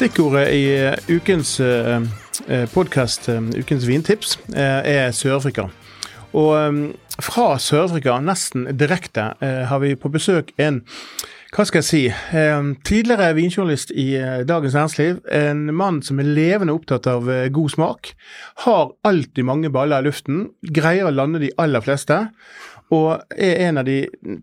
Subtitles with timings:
[0.00, 2.00] Stikkordet i eh, ukens uh,
[2.72, 5.66] podkast, ukens vintips, eh, er Sør-Afrika.
[6.32, 6.78] Og eh,
[7.20, 10.80] fra Sør-Afrika, nesten direkte, eh, har vi på besøk en
[11.50, 15.16] hva skal jeg si, eh, tidligere vinjournalist i eh, Dagens Næringsliv.
[15.34, 18.12] En mann som er levende opptatt av eh, god smak.
[18.62, 20.44] Har alltid mange baller i luften.
[20.62, 22.20] Greier å lande de aller fleste.
[22.90, 24.00] Og er en av de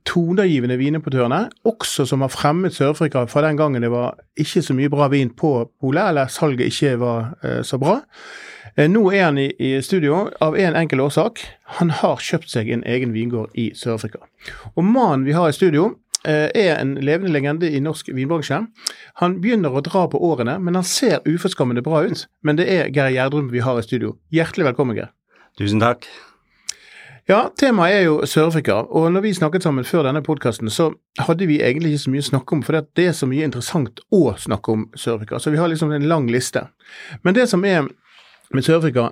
[0.08, 4.92] toneangivende vinimportørene, også som har fremmet Sør-Afrika fra den gangen det var ikke så mye
[4.92, 8.00] bra vin på polet, eller salget ikke var eh, så bra.
[8.78, 9.52] Eh, nå er han i,
[9.84, 11.44] studio av en enkel årsak.
[11.80, 14.23] Han har kjøpt seg en egen vingård i Sør-Afrika.
[14.75, 18.64] Og mannen vi har i studio, eh, er en levende legende i norsk vinbransje.
[19.23, 22.28] Han begynner å dra på årene, men han ser uforskammende bra ut.
[22.44, 24.16] Men det er Geir Gjerdrum vi har i studio.
[24.31, 25.12] Hjertelig velkommen, Geir.
[25.58, 26.08] Tusen takk.
[27.28, 28.78] Ja, temaet er jo Sør-Afrika.
[28.95, 32.23] Og når vi snakket sammen før denne podkasten, så hadde vi egentlig ikke så mye
[32.23, 35.42] å snakke om, for det er så mye interessant å snakke om Sør-Afrika.
[35.44, 36.64] Så vi har liksom en lang liste.
[37.28, 37.84] Men det som er
[38.56, 39.09] med Sør-Afrika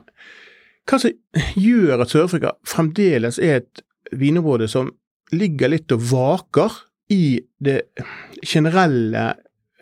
[0.86, 1.12] Hva som
[1.60, 3.84] gjør at Sør-Afrika fremdeles er et
[4.16, 4.94] vinområde som
[5.34, 6.78] ligger litt og vaker
[7.12, 7.82] i det
[8.46, 9.32] generelle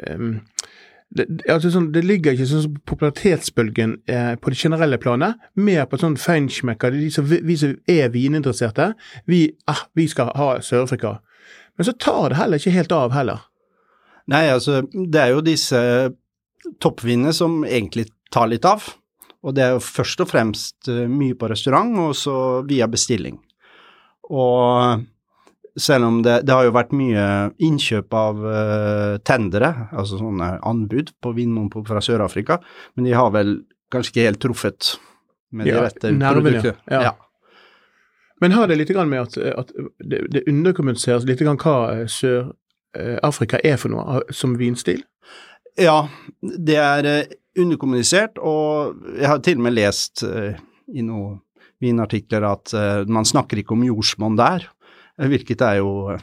[0.08, 0.40] um,
[1.14, 6.00] det, altså sånn, det, ligger ikke sånn popularitetsbølgen eh, på det generelle planet, mer på
[6.02, 6.96] sånn feinschmecker.
[6.96, 8.94] De som, vi som er vininteresserte,
[9.30, 11.20] vi, ah, vi skal ha Sør-Afrika.
[11.78, 13.46] Men så tar det heller ikke helt av heller.
[14.32, 15.80] Nei, altså det er jo disse
[16.82, 18.86] toppvinene som egentlig tar litt av.
[19.44, 22.36] Og det er jo først og fremst eh, mye på restaurant, og så
[22.68, 23.38] via bestilling.
[24.32, 25.04] Og
[25.80, 27.26] selv om det, det, har jo vært mye
[27.64, 32.60] innkjøp av uh, tendere, altså sånne anbud på Vinmonopol fra Sør-Afrika,
[32.98, 33.56] men de har vel
[33.94, 34.94] kanskje ikke helt truffet
[35.54, 36.76] med de ja, rette produktene.
[36.92, 37.02] Ja.
[37.10, 37.14] ja.
[38.42, 39.72] Men har det litt med at, at
[40.04, 45.02] det, det underkommuniseres litt hva eh, Sør-Afrika er for noe som vinstil?
[45.80, 46.04] Ja,
[46.42, 47.08] det er
[47.58, 50.54] underkommunisert, og jeg har til og med lest uh,
[50.94, 51.40] i noen
[51.84, 54.68] vinartikler at uh, man snakker ikke om jordsmonn der.
[55.18, 56.22] Hvilket er jo eh,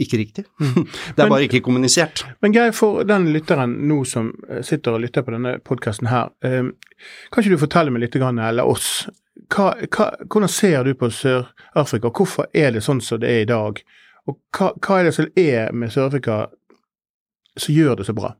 [0.00, 0.44] ikke riktig.
[0.60, 0.84] Mm.
[1.16, 2.24] det er bare ikke kommunisert.
[2.42, 6.30] Men Geir, for den lytteren nå som eh, sitter og lytter på denne podkasten her,
[6.40, 9.08] kan ikke du fortelle meg litt, eller oss,
[9.50, 12.12] hva, hva, hvordan ser du på Sør-Afrika?
[12.14, 13.82] Hvorfor er det sånn som det er i dag?
[14.28, 16.44] Og hva, hva er det som er med Sør-Afrika
[17.58, 18.34] som gjør det så bra?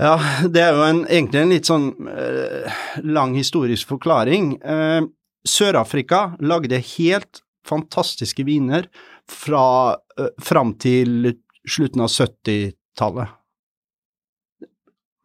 [0.00, 0.14] Ja,
[0.48, 1.90] det er jo en, egentlig en litt sånn
[3.04, 4.54] lang historisk forklaring.
[5.44, 8.88] Sør-Afrika lagde helt fantastiske viner
[9.30, 11.34] fra uh, fram til
[11.68, 13.36] slutten av 70-tallet.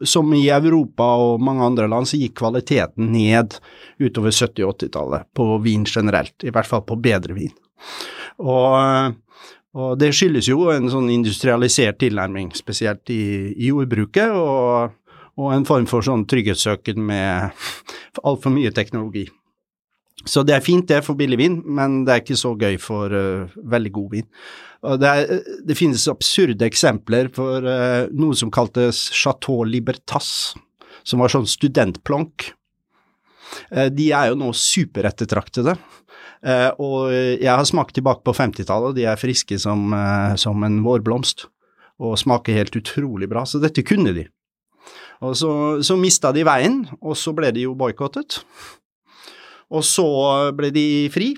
[0.04, 3.56] Som i Europa og mange andre land, så gikk kvaliteten ned
[4.04, 7.54] utover 70- og 80-tallet på vin generelt, i hvert fall på bedre vin.
[8.44, 9.16] Og,
[9.76, 15.00] og det skyldes jo en sånn industrialisert tilnærming, spesielt i, i jordbruket, og,
[15.40, 17.56] og, en form for sånn trygghetssøken med
[18.28, 19.30] altfor mye teknologi.
[20.24, 23.12] Så det er fint det for billig vin, men det er ikke så gøy for
[23.12, 24.28] uh, veldig god vin.
[24.86, 30.54] Det, er, det, finnes absurde eksempler for uh, noe som kaltes Chateau Libertas,
[31.06, 32.48] som var sånn studentplonk.
[33.74, 35.76] Uh, de er jo nå superettertraktede.
[36.78, 39.90] og jeg har smakt tilbake på 50-tallet, og de er friske som,
[40.38, 41.48] som en vårblomst.
[42.06, 44.28] Og smaker helt utrolig bra, så dette kunne de.
[45.26, 45.50] Og så,
[45.82, 48.44] så mista de veien, og så ble de jo boikottet.
[49.76, 50.08] Og så
[50.56, 51.34] ble de fri,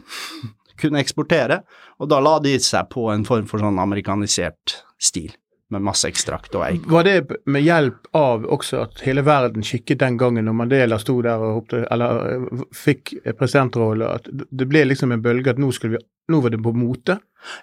[0.77, 1.63] kunne eksportere,
[1.97, 5.33] og da la de seg på en form for sånn amerikanisert stil.
[5.73, 6.85] Med masse ekstrakt og eik.
[6.87, 11.17] Var det med hjelp av også at hele verden kikket den gangen når Mandela sto
[11.25, 15.73] der og hoppte, eller eh, fikk presidentrolle, at det ble liksom en bølge at nå,
[15.83, 15.99] vi,
[16.31, 17.17] nå var det på mote?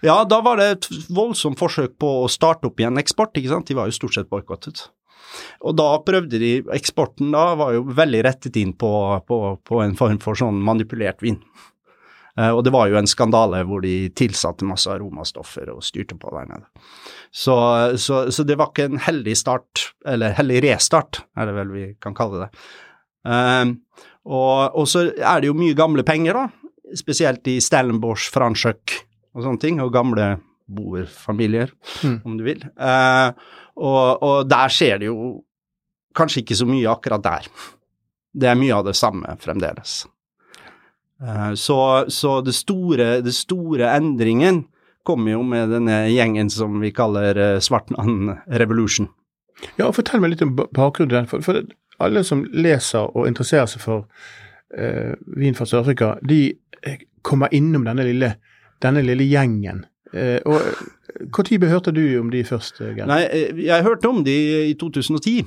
[0.04, 3.72] Ja, da var det et voldsomt forsøk på å starte opp igjen eksport, ikke sant.
[3.72, 4.84] De var jo stort sett boikottet.
[5.64, 8.90] Og da prøvde de Eksporten da var jo veldig rettet inn på,
[9.26, 11.40] på, på en form for sånn manipulert vin.
[12.38, 16.32] Eh, og det var jo en skandale hvor de tilsatte masse aromastoffer og styrte på
[16.34, 16.66] der nede.
[17.31, 17.56] Så,
[18.00, 21.86] så, så det var ikke en heldig start, eller heldig restart, er det vel vi
[22.02, 22.64] kan kalle det.
[23.25, 23.78] Um,
[24.28, 26.75] og, og, så er det jo mye gamle penger, da.
[26.94, 28.92] Spesielt i Stellenbosch, Franschøk
[29.34, 30.34] og sånne ting, og gamle
[30.70, 31.72] boerfamilier,
[32.04, 32.19] mm.
[32.25, 32.62] om du vil.
[32.78, 33.31] Uh,
[33.75, 35.32] og, og, der skjer det jo
[36.14, 37.48] kanskje ikke så mye akkurat der.
[38.34, 40.04] Det er mye av det samme fremdeles.
[41.22, 44.64] Uh, så, så det, store, det store endringen
[45.06, 49.08] kommer jo med denne gjengen som vi kaller Svartnan Svartland Revolution.
[49.76, 51.28] Ja, Fortell meg litt om bakgrunnen.
[51.31, 51.61] For, for
[52.02, 54.06] alle som leser og interesserer seg for
[54.78, 56.56] uh, vin fra Sør-Afrika, de
[57.25, 58.34] kommer innom denne lille,
[58.82, 59.84] denne lille gjengen.
[60.14, 62.81] Uh, og Når hørte du om de først?
[63.06, 63.22] Nei,
[63.60, 64.34] Jeg hørte om de
[64.70, 65.44] i 2010.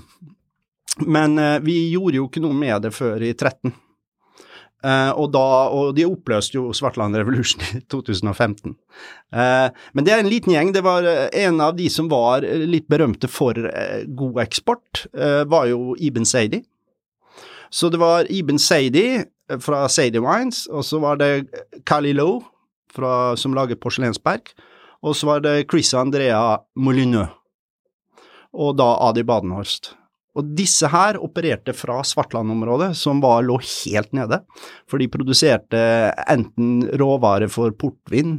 [1.05, 3.73] Men vi gjorde jo ikke noe med det før i 2013.
[4.87, 5.43] Uh, og, da,
[5.73, 8.75] og, de oppløste jo Svartland Revolution i 2015.
[9.33, 10.71] Uh, eh, men det er en liten gjeng.
[10.75, 13.57] Det var uh, en av de som var litt berømte for
[14.07, 15.07] god eksport,
[15.51, 16.61] var jo Iben Saidi.
[17.73, 19.23] Så det var Iben Saidi
[19.63, 21.49] fra Saidi Wines, og så var det
[21.87, 22.45] Kali Lowe
[23.37, 24.53] som lager porselensberg,
[25.05, 27.29] og så var det Chris Andrea Molineux,
[28.55, 29.91] og da Adi Badenhorst.
[30.37, 34.43] Og disse her opererte fra Svartland-området, som var, lå helt nede.
[34.89, 35.79] For de produserte
[36.29, 38.37] enten råvare for portvin,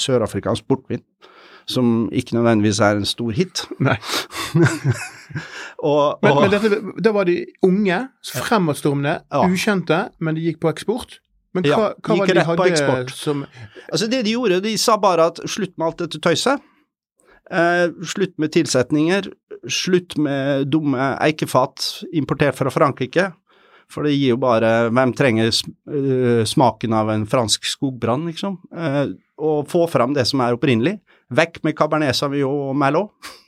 [0.00, 1.02] sørafrikansk portvin,
[1.68, 3.66] som ikke nødvendigvis er en stor hit.
[3.82, 3.98] Nei.
[5.82, 8.00] og, og, men, men dette, da var de unge,
[8.32, 9.44] fremadstormende, ja.
[9.44, 11.18] ukjente, men de gikk på eksport?
[11.56, 13.46] Men hva, ja, hva var det de hadde som
[13.86, 16.64] Altså Det de gjorde, de sa bare at slutt med alt dette tøyset.
[17.46, 19.30] Eh, slutt med tilsetninger,
[19.72, 23.30] slutt med dumme eikefat importert fra Frankrike.
[23.92, 28.58] For det gir jo bare Hvem trenger uh, smaken av en fransk skogbrann, liksom?
[29.36, 30.96] Og få fram det som er opprinnelig.
[31.36, 33.12] Vekk med Cabernet Sauvignon og Merlot.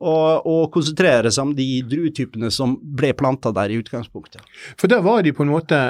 [0.00, 4.44] og, og, konsentrere seg om de druetypene som ble planta der i utgangspunktet.
[4.80, 5.80] For der var de på en måte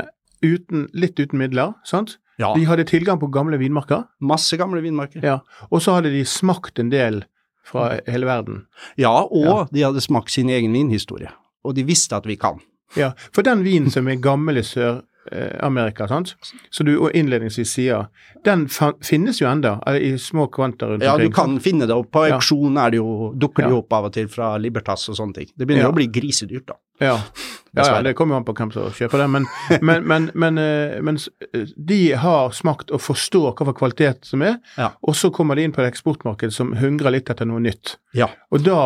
[0.43, 2.19] uten, litt uten midler, sant?
[2.41, 2.55] Ja.
[2.57, 4.07] De hadde tilgang på gamle vinmarker?
[4.25, 5.23] Masse gamle vinmarker.
[5.25, 7.23] Ja, Og så hadde de smakt en del
[7.71, 8.65] fra hele verden?
[9.01, 9.61] Ja, og ja.
[9.71, 11.31] de hadde smakt sin egen vinhistorie.
[11.65, 12.61] Og de visste at vi kan.
[12.99, 14.67] Ja, For den vinen som er gammel i
[15.31, 16.35] Sør-Amerika, sant?
[16.71, 18.09] så du innledningsvis sier,
[18.45, 18.67] den
[19.05, 21.25] finnes jo enda i små kvanter rundt omkring?
[21.25, 22.89] Ja, du kan finne det, og på auksjon ja.
[22.91, 25.51] dukker det jo opp av og til fra Libertas og sånne ting.
[25.55, 25.93] Det begynner ja.
[25.93, 26.79] å bli grisedyrt, da.
[27.01, 27.17] Ja.
[27.71, 29.45] Ja, ja, det kommer jo an på hvem som kjøper det, men,
[29.87, 31.21] men, men, men, eh, men,
[31.79, 34.91] de har smakt og forstår hva for kvalitet som er, ja.
[35.07, 37.95] og så kommer de inn på et eksportmarked som hungrer litt etter noe nytt.
[38.19, 38.27] Ja.
[38.51, 38.81] Og da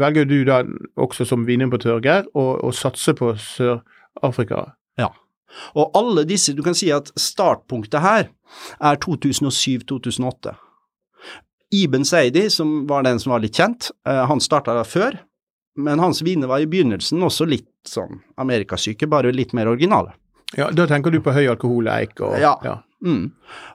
[0.00, 0.62] velger du da
[0.96, 4.70] også som vinimportør, Geir, å satse på Sør-Afrika.
[5.00, 5.12] Ja.
[5.74, 8.28] Og alle disse, du kan si at startpunktet her
[8.80, 10.54] er 2007-2008.
[11.74, 15.18] Iben Seidi, som var den som var litt kjent, uh, han starta før
[15.74, 20.14] men hans viner var i begynnelsen også litt sånn amerikasyke, bare litt mer originale.
[20.56, 22.58] Ja, Da tenker du på høy alkoholeik og Ja.
[22.62, 22.82] ja.
[23.04, 23.32] Mm.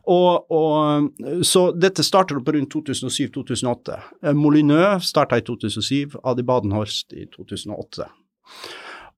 [0.10, 4.00] Og, og, så dette startet på rundt 2007-2008.
[4.24, 8.08] Eh, Molineux starta i 2007, Adi Badenhorst i 2008.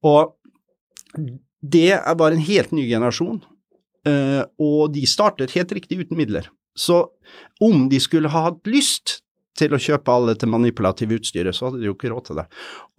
[0.03, 0.33] Og
[1.61, 3.41] det er bare en helt ny generasjon,
[4.09, 6.49] eh, og de startet helt riktig uten midler.
[6.77, 7.03] Så
[7.61, 9.19] om de skulle ha hatt lyst
[9.59, 12.45] til å kjøpe alle til manipulative utstyret, så hadde de jo ikke råd til det.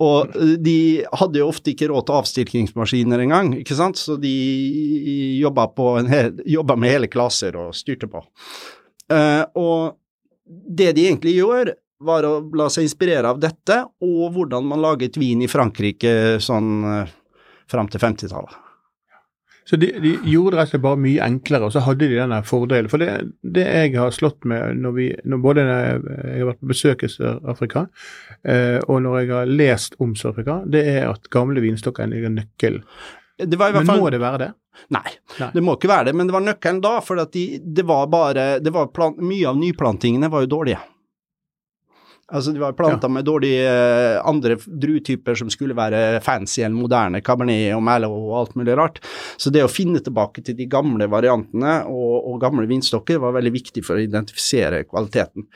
[0.05, 0.77] Og eh, de
[1.23, 4.35] hadde jo ofte ikke råd til avstilkingsmaskiner engang, ikke sant, så de
[5.41, 5.67] jobba,
[6.47, 8.23] jobba, med hele klasser og styrte på.
[9.13, 9.99] Uh, og
[10.47, 15.19] det de egentlig gjør, var å la seg inspirere av dette, og hvordan man laget
[15.21, 17.13] vin i Frankrike sånn uh,
[17.73, 18.61] fram til 50-tallet.
[19.65, 22.19] Så de, de gjorde det rett og slett bare mye enklere, og så hadde de
[22.19, 22.91] denne fordelen.
[22.91, 23.11] For det,
[23.57, 27.05] det jeg har slått med når vi, når både når jeg har vært på besøk
[27.07, 27.85] i Sør-Afrika,
[28.43, 32.41] eh, og når jeg har lest om Sør-Afrika, det er at gamle vinstokker er en
[32.41, 32.83] nøkkel.
[33.43, 34.51] Men må det være det?
[34.93, 36.17] Nei, Nei, det må ikke være det.
[36.19, 39.61] Men det var nøkkelen da, for de, det var bare det var plant, Mye av
[39.61, 40.81] nyplantingene var jo dårlige.
[42.31, 43.13] Altså, de var planta ja.
[43.13, 48.37] med dårlige eh, andre druetyper som skulle være fancy eller moderne, Cabernet og Merlot og
[48.39, 49.01] alt mulig rart.
[49.37, 53.53] Så det å finne tilbake til de gamle variantene og, og gamle vinstokker var veldig
[53.59, 55.49] viktig for å identifisere kvaliteten.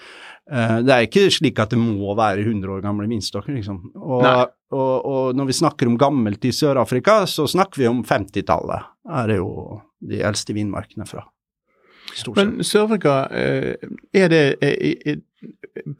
[0.47, 3.81] Uh, det er ikke slik at det må være 100 år gamle vinstokker, liksom.
[3.97, 4.27] Og,
[4.75, 8.93] og, og når vi snakker om gammelt i Sør-Afrika, så snakker vi om 50-tallet.
[9.23, 11.25] Er jo de eldste vinmarkene fra.
[12.37, 14.45] Men Sør-Afrika, eh, er det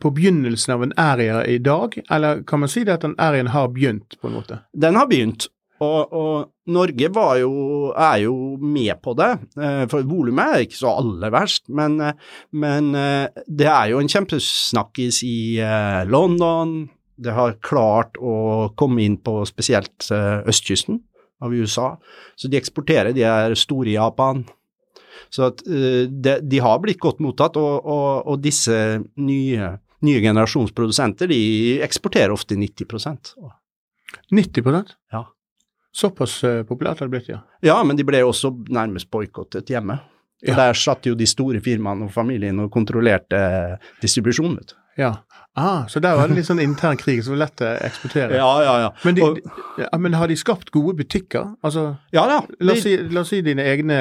[0.01, 3.53] på begynnelsen av en area i dag, eller kan man si det at den areaen
[3.53, 4.61] har begynt, på en måte?
[4.73, 5.49] Den har begynt,
[5.83, 7.51] Og, og Norge jo,
[7.93, 11.67] er jo med på det, eh, for volumet er ikke så aller verst.
[11.69, 12.15] Men, eh,
[12.57, 15.61] men eh, det er jo en kjempesnakkis i
[16.09, 16.89] London.
[17.17, 21.01] Det har klart å komme inn på spesielt østkysten
[21.41, 21.95] av USA.
[22.37, 24.45] Så de eksporterer, de er store i Japan.
[25.33, 28.75] Så at, de, de har blitt godt mottatt, og, og, og disse
[29.17, 29.71] nye,
[30.07, 31.41] nye generasjonsprodusenter de
[31.87, 33.35] eksporterer ofte 90%
[34.33, 35.25] 90% Ja.
[35.97, 37.41] Såpass uh, populært har det blitt, ja.
[37.65, 39.99] Ja, men de ble også nærmest boikottet hjemme.
[40.45, 40.57] Ja.
[40.59, 43.39] Der satt jo de store firmaene og familien og kontrollerte
[44.03, 44.59] distribusjonen.
[44.61, 44.77] vet du.
[44.97, 45.13] Ja.
[45.59, 48.37] Ah, så der var det litt sånn intern krig som var lett å eksportere.
[48.37, 48.89] Ja, ja, ja.
[49.07, 49.39] Men, de, og,
[49.81, 51.55] ja, men har de skapt gode butikker?
[51.65, 52.43] Altså, ja da.
[52.61, 53.97] La oss, si, la oss si dine egne,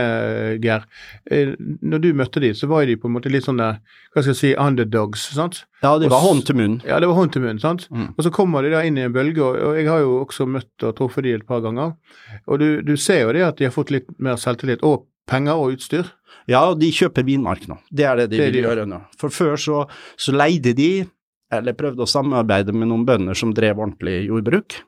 [0.64, 0.84] Geir.
[1.32, 3.80] Eh, når du møtte de, så var de på en måte litt sånn der,
[4.12, 5.62] hva skal jeg si, underdogs, sant?
[5.80, 6.78] Ja, det var hånd til munn.
[6.84, 7.88] Ja, det var hånd til munn, sant.
[7.88, 8.12] Mm.
[8.18, 10.88] Og så kommer de da inn i en bølge, og jeg har jo også møtt
[10.88, 11.96] og truffet de et par ganger.
[12.52, 15.60] Og du, du ser jo det at de har fått litt mer selvtillit, og penger
[15.60, 16.10] og utstyr.
[16.50, 17.80] Ja, og de kjøper vinmark nå.
[17.90, 19.02] Det er det de det vil de gjøre nå.
[19.20, 19.84] For før så,
[20.20, 20.90] så leide de
[21.54, 24.80] eller prøvde å samarbeide med noen bønder som drev ordentlig jordbruk.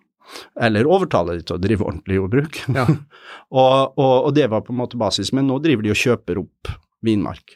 [0.60, 2.60] Eller overtale de til å drive ordentlig jordbruk.
[2.76, 2.88] Ja.
[3.62, 5.32] og, og, og, det var på en måte basis.
[5.36, 6.74] Men nå driver de og kjøper opp
[7.06, 7.56] vinmark.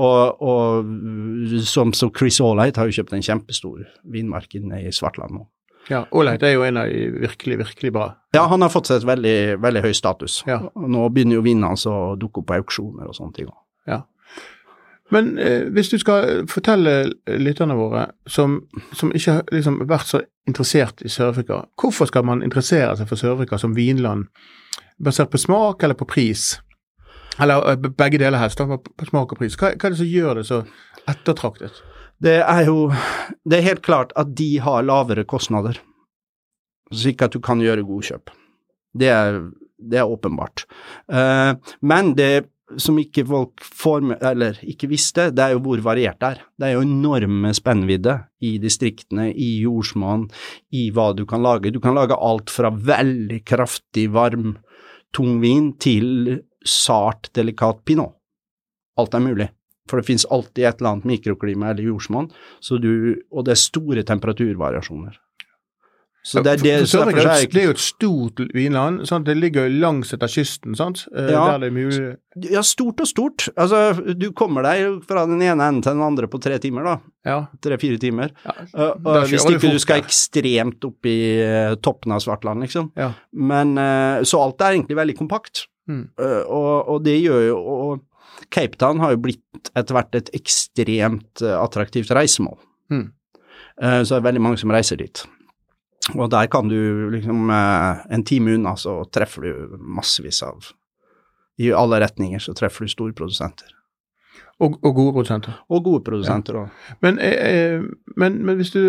[0.00, 5.36] Og, og som som Chris Allheit har jo kjøpt en kjempestor vinmark inne i Svartland
[5.36, 5.44] nå.
[5.88, 8.10] Ja, Allheit er jo en av de virkelig, virkelig bra.
[8.36, 10.42] Ja, han har fått seg et veldig, veldig høy status.
[10.48, 10.60] Ja.
[10.76, 13.48] Nå begynner jo vinene hans å dukke opp på auksjoner og sånne ting.
[13.88, 14.02] Ja.
[15.14, 18.60] Men eh, hvis du skal fortelle lytterne våre som,
[18.92, 23.20] som ikke har liksom, vært så interessert i Sør-Afrika, hvorfor skal man interessere seg for
[23.20, 24.28] Sør-Afrika som vinland,
[25.00, 26.58] basert på smak eller på pris?
[27.40, 29.56] Eller eh, begge deler helst, på smak og pris.
[29.56, 30.60] Hva, hva er det som gjør det så
[31.08, 31.80] ettertraktet?
[32.18, 32.90] Det er jo
[33.44, 35.78] Det er helt klart at de har lavere kostnader,
[36.92, 38.30] slik at du kan gjøre gode kjøp.
[38.98, 39.40] Det er,
[39.78, 40.64] det er åpenbart.
[41.08, 45.80] Uh, men det som ikke folk får med, eller ikke visste, det er jo hvor
[45.84, 46.42] variert det er.
[46.58, 50.26] Det er jo enorme spennvidde i distriktene, i jordsmonn,
[50.76, 51.72] i hva du kan lage.
[51.72, 54.58] Du kan lage alt fra veldig kraftig, varm,
[55.16, 58.18] tung vin til sart, delikat pinot.
[58.98, 59.48] Alt er mulig.
[59.88, 65.16] For det finnes alltid et eller annet mikroklima eller jordsmonn, og det er store temperaturvariasjoner.
[66.28, 69.00] Så det, er det, for, for er det er jo et stort vinland.
[69.08, 69.24] Sant?
[69.28, 71.04] Det ligger jo langs etter kysten, sant?
[71.14, 73.46] Eh, ja, der det er mulig Ja, stort og stort.
[73.56, 76.96] Altså, du kommer deg fra den ene enden til den andre på tre timer, da.
[77.28, 77.38] Ja.
[77.64, 78.34] Tre-fire timer.
[78.44, 78.56] Ja.
[78.74, 82.92] Uh, hvis ikke du skal ekstremt opp i uh, toppen av Svartland, liksom.
[82.98, 83.14] Ja.
[83.32, 83.76] Men
[84.28, 85.64] Så alt er egentlig veldig kompakt.
[85.88, 86.10] Mm.
[86.18, 88.04] Og, og, det gjør jo og
[88.54, 92.58] Cape Town har jo blitt etter hvert et ekstremt attraktivt reisemål.
[92.88, 93.08] Mm.
[93.78, 95.20] så det er veldig mange som reiser dit.
[96.16, 100.70] Og der kan du liksom eh, En time unna så treffer du massevis av
[101.58, 103.68] I alle retninger så treffer du store produsenter.
[104.58, 105.54] Og, og gode produsenter.
[105.70, 106.70] Og gode produsenter òg.
[106.88, 106.96] Ja.
[107.04, 107.84] Men, eh, eh,
[108.18, 108.80] men, men, hvis du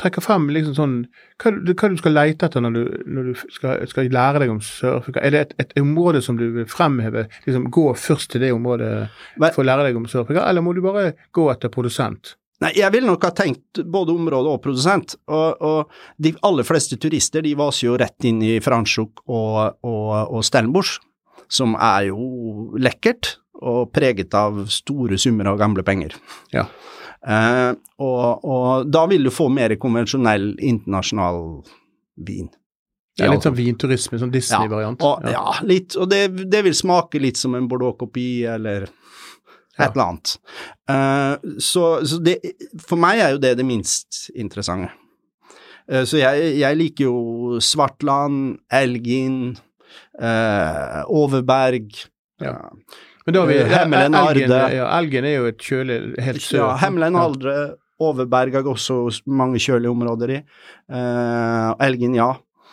[0.00, 0.96] trekker frem liksom sånn
[1.42, 4.58] hva, hva du skal lete etter når du, når du skal, skal, lære deg om
[4.66, 5.22] Sør-Afrika?
[5.22, 7.28] Er det et, et, område som du vil fremheve?
[7.46, 8.92] Liksom, gå først til det området
[9.44, 12.34] for å lære deg om Sør-Afrika, eller må du bare gå etter produsent?
[12.62, 15.16] Nei, jeg ville nok ha tenkt både område og produsent.
[15.30, 20.10] Og, og, de aller fleste turister de vaser jo rett inn i Franschhoek og, og,
[20.30, 20.98] og Stellenbosch,
[21.52, 26.16] som er jo lekkert og preget av store summer av gamle penger.
[26.54, 26.66] Ja.
[27.22, 27.70] Eh,
[28.02, 31.44] og, og, da vil du få mer konvensjonell internasjonal
[32.26, 32.50] vin.
[33.20, 35.02] Ja, litt sånn vinturisme, sånn Disney-variant.
[35.04, 35.32] Ja, ja.
[35.36, 35.52] ja.
[35.68, 38.88] litt, og det, det, vil smake litt som en Bordeaux-kopi, eller
[39.76, 40.32] et eller annet.
[40.88, 42.38] Uh, så, så det,
[42.80, 44.90] for meg er jo det det minst interessante.
[45.90, 49.38] Uh, så jeg, jeg, liker jo Svartland, Elgin,
[50.16, 51.92] uh, Overberg
[52.42, 52.56] ja.
[53.26, 54.62] Men da har vi Hemmelen Arde.
[54.74, 56.62] Ja, Elgen er jo et kjølig helt sør.
[56.62, 57.58] Ja, Hemmelen Arde,
[58.02, 60.40] Overberg har også mange kjølige områder i.
[61.86, 62.32] Elgen, ja.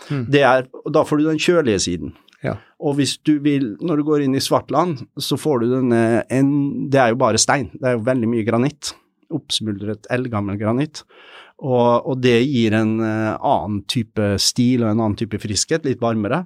[0.10, 0.26] Mm.
[0.32, 2.16] Det er, da får du den kjølige siden.
[2.46, 2.56] Ja.
[2.80, 6.52] Og hvis du vil, når du går inn i Svartland, så får du denne en,
[6.92, 8.94] Det er jo bare stein, det er jo veldig mye granitt.
[9.30, 11.04] Oppsmuldret, eldgammel granitt.
[11.60, 16.00] Og, og, det gir en uh, annen type stil og en annen type friskhet, litt
[16.02, 16.46] varmere.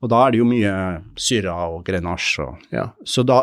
[0.00, 0.74] Og da er det jo mye
[1.20, 2.88] syra og grenasje og ja.
[3.04, 3.42] Så da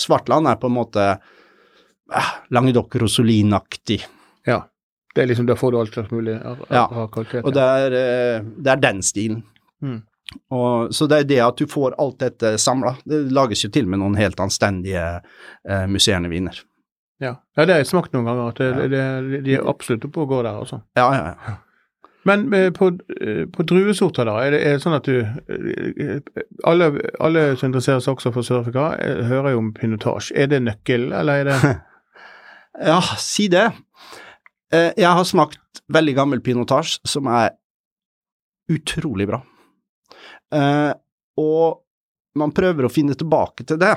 [0.00, 4.00] Svartland er på en måte eh, Languedoc Rosolin-aktig.
[4.46, 4.64] Ja.
[5.14, 6.88] Det er liksom, Da får du alt slags mulig av, ja.
[7.12, 7.38] kvalitet.
[7.38, 9.44] Ja, Og det er, uh, det er den stilen.
[9.82, 10.00] Mm.
[10.50, 12.96] Og, så det er det at du får alt dette samla.
[13.06, 16.58] Det lages jo til med noen helt anstendige eh, musserende viner.
[17.22, 17.36] Ja.
[17.54, 18.48] ja, det har jeg smakt noen ganger.
[18.50, 18.88] at det, ja.
[19.20, 20.80] det, De er absolutt oppe og går der, altså.
[20.98, 21.56] Ja, ja, ja.
[22.24, 22.88] Men eh, på,
[23.20, 26.88] eh, på druesorter, da, er det, er det sånn at du eh, Alle,
[27.20, 28.86] alle som interesserer seg også for Sør-Afrika,
[29.28, 30.32] hører jo om pinotage.
[30.36, 31.74] Er det nøkkel, eller er det
[32.90, 33.68] Ja, si det.
[34.74, 37.52] Jeg har smakt veldig gammel pinotage som er
[38.72, 39.38] utrolig bra.
[41.38, 41.78] Og
[42.40, 43.92] man prøver å finne tilbake til det,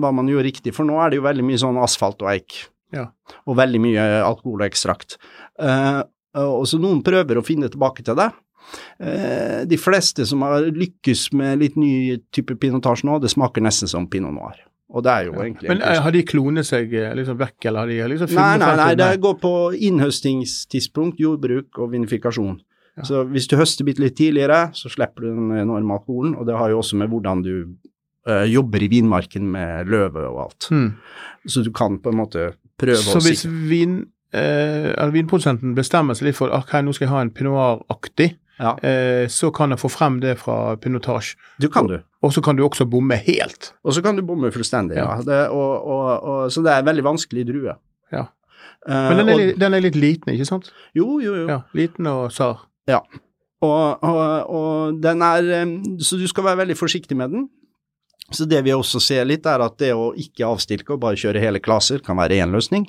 [0.00, 2.64] hva man gjør riktig, for nå er det jo veldig mye sånn asfalt og eik,
[2.90, 3.04] Ja.
[3.46, 5.14] og veldig mye alkohol og ekstrakt.
[5.62, 6.00] Eh,
[6.38, 8.28] Og så noen prøver å finne tilbake til det.
[9.00, 13.90] Eh, De fleste som har lykkes med litt ny type pinotasje nå, det smaker nesten
[13.90, 14.58] som pinot noir.
[14.90, 17.84] Og det er jo egentlig Men eh, har de klonet seg eh, liksom vekk, eller
[17.84, 19.52] har de liksom funnet nei, nei, nei, det går på
[19.90, 22.58] innhøstingstidspunkt, jordbruk og vinifikasjon.
[22.98, 23.06] Ja.
[23.06, 26.58] Så hvis du høster bitte litt tidligere, så slipper du den enorme alkoholen, og det
[26.58, 27.54] har jo også med hvordan du
[28.26, 30.66] uh, jobber i vinmarken med løvet og alt.
[30.74, 30.88] Hmm.
[31.46, 34.00] Så du kan på en måte prøve Så å hvis vin,
[34.32, 38.36] eh, eller vinprodusenten bestemmer seg litt for ok, nå skal jeg ha en pinot noir-aktig,
[38.60, 41.36] Ja, eh, så kan jeg få frem det fra pinotage.
[41.58, 41.98] du kan du.
[42.22, 43.72] Og så kan du også bomme helt.
[43.84, 45.06] Og så kan du bomme fullstendig, ja.
[45.16, 45.22] Ja.
[45.24, 47.72] Det, og, og, og, så det er en veldig vanskelig drue.
[48.12, 48.26] Ja.
[48.86, 50.68] Eh, Men den er, litt- den er litt liten, ikke sant?
[50.94, 51.46] jo, jo, jo.
[51.48, 52.66] Ja, Liten og sar.
[53.62, 55.42] Og, og, og den er
[56.00, 57.48] Så du skal være veldig forsiktig med den.
[58.32, 61.40] Så det vi også ser litt, er at det å ikke avstilke og bare kjøre
[61.42, 62.86] hele klasser kan være én løsning.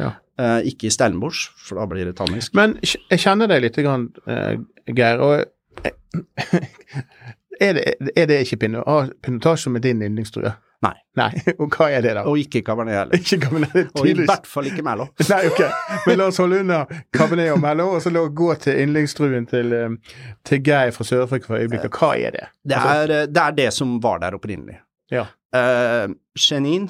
[0.00, 0.14] Ja.
[0.40, 2.56] Eh, ikke i Stellenbosch, for da blir det tannisk.
[2.58, 4.56] Men jeg kjenner deg litt, grann, eh,
[4.90, 5.22] Geir.
[5.22, 5.44] og
[7.62, 7.84] er det,
[8.16, 10.50] er det ikke pinot, ah, pinotage som er din yndlingstrue?
[10.84, 10.94] Nei.
[11.16, 11.30] Nei,
[11.62, 12.24] Og hva er det, da?
[12.28, 13.20] Og ikke Cabernet heller.
[13.20, 15.14] Ikke Cabernet, er Og i hvert fall ikke Merlot.
[15.32, 15.62] Nei, ok.
[16.08, 16.80] Men la oss holde unna
[17.14, 21.06] Cabernet og Merlot, og så la oss gå til yndlingstruen til, eh, til Geir fra
[21.08, 21.94] Sør-Afrika for øyeblikket.
[21.94, 22.50] Hva er det?
[22.74, 24.80] Det er, eh, det er det som var der opprinnelig.
[25.12, 25.28] Ja.
[25.54, 26.88] Uh, Chenin.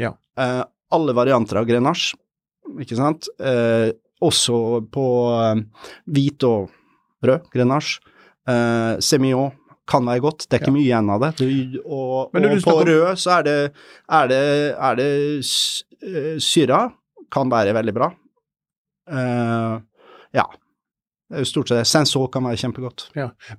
[0.00, 0.16] Ja.
[0.40, 2.18] Eh, alle varianter av Grenache,
[2.80, 3.28] ikke sant.
[3.40, 3.90] Eh,
[4.22, 4.58] også
[4.92, 5.06] på
[5.40, 5.62] eh,
[6.12, 6.68] hvit og
[7.24, 8.00] rød grenasje.
[8.48, 9.52] Eh, Semillon
[9.90, 10.76] kan være godt, det er ikke Ja.
[10.76, 11.30] mye igjen av det.
[11.40, 13.56] Du, og og på snakker rød så er det,
[14.08, 14.42] er det,
[14.78, 15.10] er det
[15.40, 16.92] eh, syra,
[17.30, 18.10] kan være veldig bra.
[19.10, 19.80] Eh,
[20.38, 20.44] ja.
[21.30, 21.86] Det er jo stort sett det.
[21.86, 23.04] Sensor kan være kjempegodt.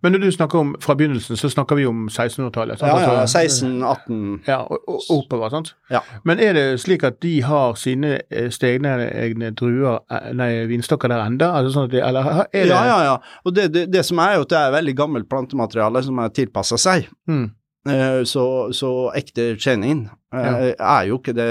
[0.04, 2.80] Men når du snakker om fra begynnelsen, så snakker vi om 1600-tallet.
[2.80, 2.92] sant?
[2.92, 5.72] Ja, ja, Altså, 16-18 Ja, og, og oppover, sant?
[5.92, 6.02] Ja.
[6.28, 11.08] Men er det slik at de har sine eh, stegne egne druer, eh, nei, vinstokker
[11.08, 11.54] der enda?
[11.56, 13.16] Altså sånn de, eller er det Ja, ja, ja.
[13.46, 16.36] Og det, det, det som er jo at det er veldig gammelt plantemateriale som er
[16.36, 17.08] tilpassa seg.
[17.32, 17.48] Mm.
[17.90, 20.74] Eh, Så, så ekte chenin ja.
[20.78, 21.48] er jo ikke det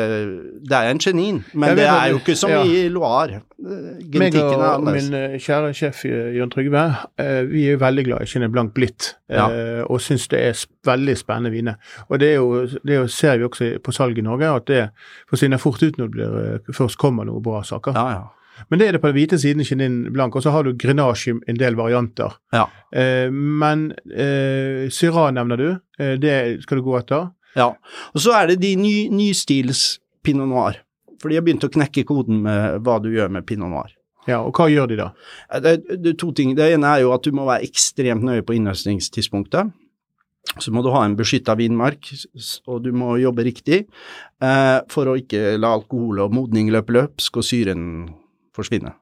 [0.63, 2.63] Det er en chenin, men det er jo ikke som ja.
[2.63, 3.41] i Loire.
[3.59, 5.11] Eh, Genetikken er annerledes.
[5.11, 6.85] min eh, kjære sjef eh, Jørn Trygve,
[7.19, 9.51] eh, vi er jo veldig glad i Chenin Blanc Blitt, ja.
[9.85, 11.75] og syns det er veldig spennende viner.
[12.09, 14.89] Og det jo, det jo, ser vi også på salg i Norge, at det
[15.29, 17.93] forsvinner fort ut når det blir, eh, først kommer noen bra saker.
[17.99, 18.29] Ja, ja.
[18.69, 21.33] Men det er det på den hvite siden, Chenin Blanc, og så har du Grenache
[21.33, 22.37] i en del varianter.
[22.55, 22.67] Ja.
[22.93, 25.69] Eh, men eh, Syrah nevner du,
[25.99, 27.31] eh, det skal du gå etter.
[27.57, 27.73] ja.
[28.15, 30.83] Og så er det de ny, nystils pinot noir.
[31.21, 33.93] For de har begynt å knekke koden med hva du gjør med pinot noir.
[34.29, 35.11] Ja, og hva gjør de da?
[35.65, 36.53] Det, det er to ting.
[36.57, 39.73] Det ene er jo at du må være ekstremt nøye på innhøstningstidspunktet.
[40.59, 42.09] Så må du ha en beskytta vinmark,
[42.67, 47.39] og du må jobbe riktig eh, for å ikke la alkohol og modning løpe løpsk
[47.39, 47.85] og syren
[48.61, 48.95] forsvinne.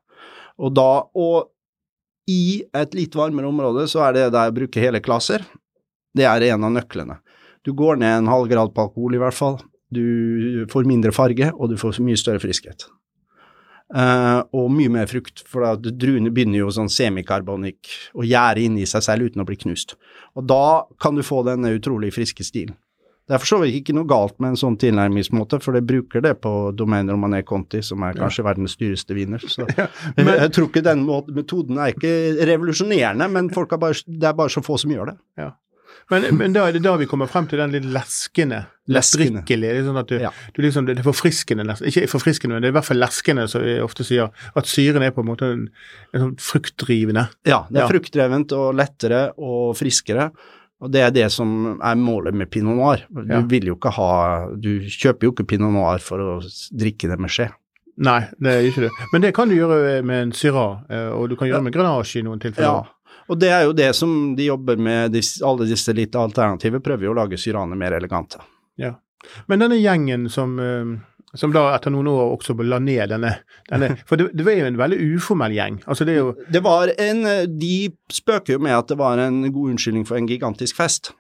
[0.59, 1.51] Og da, og
[2.29, 5.45] i et litt varmere område, så er det der å bruke hele klasser.
[6.17, 7.19] Det er en av nøklene.
[7.67, 9.59] Du går ned en halv grad på alkohol i hvert fall.
[9.89, 12.89] Du får mindre farge, og du får mye større friskhet.
[13.89, 17.89] Uh, og mye mer frukt, for at druene begynner jo sånn semikarbonikk
[18.21, 19.97] å gjære inni seg selv uten å bli knust.
[20.37, 22.77] Og da kan du få denne utrolig friske stilen.
[23.29, 26.23] Det er for så vidt ikke noe galt med en sånn tilnærmingsmåte, for det bruker
[26.25, 29.39] det på Domaine Romané Conti, som er kanskje verdens dyreste viner.
[29.45, 29.67] Så
[30.17, 31.05] Men- jeg tror ikke den
[31.37, 32.15] metoden er ikke
[32.49, 35.19] revolusjonerende, men folk har bare, det er bare så få som gjør det.
[36.09, 39.43] Men, men da er det da vi kommer frem til den litt leskende, Leskende.
[39.45, 40.31] er Sånn at du, Ja.
[40.57, 41.67] du liksom, det er forfriskende.
[41.85, 44.31] Ikke forfriskende, men det er i hvert fall leskende, som vi ofte sier.
[44.57, 45.67] At syren er på en måte en,
[46.15, 47.27] en sånn fruktdrivende.
[47.45, 47.89] Ja, det er Ja.
[47.93, 50.31] fruktdrevent og lettere og friskere.
[50.81, 53.01] Og det er det som er målet med pinot noir.
[53.11, 53.41] Du Ja.
[53.41, 56.41] vil jo ikke ha Du kjøper jo ikke pinot noir for å
[56.73, 57.49] drikke det med skje.
[57.99, 58.91] Nei, det er ikke det.
[59.13, 62.21] Men det kan du gjøre med en Syrah, eh, og du kan gjøre med grenasje
[62.21, 62.85] i noen tilfeller.
[62.87, 63.17] Ja.
[63.29, 67.13] Og det er jo det som de jobber med, alle disse litt alternative prøver jo
[67.13, 68.39] å lage syraner mer elegante.
[68.79, 68.95] Ja.
[69.49, 70.95] Men denne gjengen som, eh,
[71.37, 73.35] som da etter noen år også la ned denne,
[73.69, 75.81] denne For det, det var jo en veldig uformell gjeng.
[75.87, 77.25] Altså det jo Det var en
[77.61, 81.13] De spøker jo med at det var en god unnskyldning for en gigantisk fest.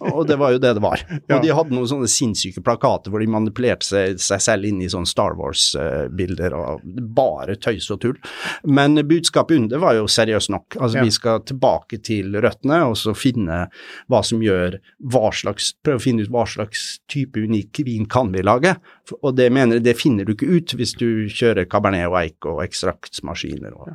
[0.00, 1.02] Og det var jo det det var.
[1.28, 1.36] Ja.
[1.36, 4.88] Og de hadde noen sånne sinnssyke plakater hvor de manipulerte seg, seg selv inn i
[4.90, 6.80] sånne Star Wars-bilder, og
[7.16, 8.16] bare tøys og tull.
[8.64, 10.78] Men budskapet under var jo seriøst nok.
[10.80, 11.04] Altså, Ja.
[11.04, 13.68] vi skal tilbake til røttene, og så finne
[14.08, 14.78] hva som gjør
[15.12, 18.74] hva slags Prøve å finne ut hva slags type unik vin kan vi lage.
[19.22, 22.48] Og det mener jeg, det finner du ikke ut hvis du kjører Cabernet og Eik
[22.50, 23.94] og ekstraktsmaskiner og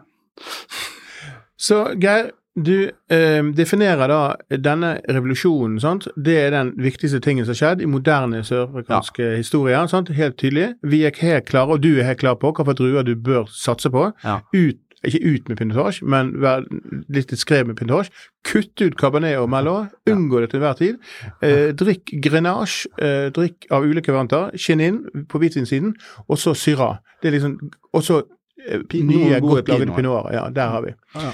[1.58, 4.20] Så Geir, du eh, definerer da
[4.64, 6.08] denne revolusjonen, sant?
[6.16, 9.34] det er den viktigste tingen som har skjedd i moderne sørafrikansk ja.
[9.36, 9.82] historie.
[9.92, 10.10] Sant?
[10.16, 10.70] Helt tydelig.
[10.84, 13.92] Vi er helt klare, og du er helt klar på hvilke druer du bør satse
[13.92, 14.08] på.
[14.24, 14.38] Ja.
[14.56, 16.64] Ut, ikke ut med pinotage, men vær
[17.12, 18.14] litt diskret med pinotage.
[18.48, 19.92] Kutt ut cabernet og merlot.
[20.10, 20.98] Unngå det til enhver tid.
[21.44, 24.56] Eh, drikk grenache, eh, drikk av ulike varianter.
[24.56, 25.92] Chenin på hvitvinsiden,
[26.30, 26.96] og så syra.
[27.22, 27.60] Det er liksom
[27.94, 28.24] Og så
[28.66, 29.96] eh, nye, gode godt pinoter.
[29.96, 30.34] pinoter.
[30.34, 30.96] Ja, der har vi.
[31.16, 31.32] Ja, Ja.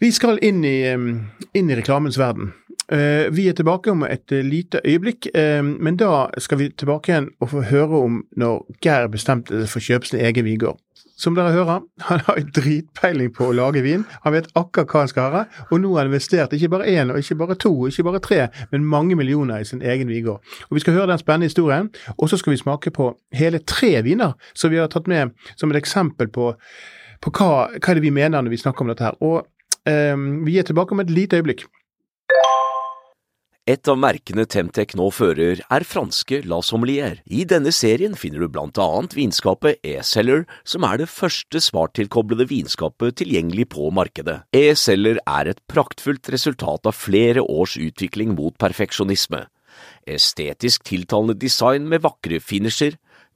[0.00, 0.78] Vi skal inn i,
[1.52, 2.54] inn i reklamens verden.
[2.88, 5.28] Eh, vi er tilbake om et eh, lite øyeblikk,
[5.76, 9.82] men da skal vi tilbake igjen og få høre om når Geir bestemte seg for
[9.82, 10.80] å kjøpe sin egen vingård.
[11.20, 14.06] Som dere hører, han har dritpeiling på å lage vin.
[14.24, 17.12] Han vet akkurat hva han skal ha, og nå har han investert ikke bare én,
[17.12, 18.40] og ikke bare to, og ikke bare tre,
[18.72, 20.40] men mange millioner i sin egen vingård.
[20.70, 23.98] Og Vi skal høre den spennende historien, og så skal vi smake på hele tre
[24.08, 26.54] viner som vi har tatt med som et eksempel på,
[27.20, 29.20] på hva, hva er det vi mener når vi snakker om dette her.
[29.20, 29.44] Og
[29.86, 31.66] vi er tilbake om et lite øyeblikk.
[33.70, 37.20] Et av merkene Temtec nå fører, er franske La Sommelier.
[37.30, 43.20] I denne serien finner du blant annet vinskapet E-Celler, som er det første smarttilkoblede vinskapet
[43.20, 44.40] tilgjengelig på markedet.
[44.56, 49.44] E-Celler er et praktfullt resultat av flere års utvikling mot perfeksjonisme.
[50.08, 52.96] Estetisk tiltalende design med vakre finisher,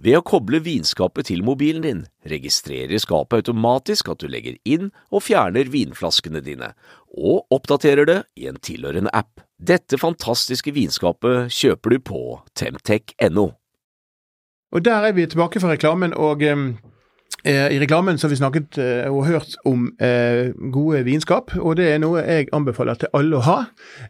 [0.00, 5.26] Ved å koble vinskapet til mobilen din, registrerer skapet automatisk at du legger inn og
[5.26, 6.72] fjerner vinflaskene dine,
[7.12, 9.44] og oppdaterer det i en tilhørende app.
[9.60, 12.22] Dette fantastiske vinskapet kjøper du på
[12.58, 13.52] temtech.no.
[14.72, 16.72] Og der er vi tilbake fra reklamen, og eh,
[17.50, 21.88] i reklamen så har vi snakket eh, og hørt om eh, gode vinskap, og det
[21.90, 23.56] er noe jeg anbefaler til alle å ha.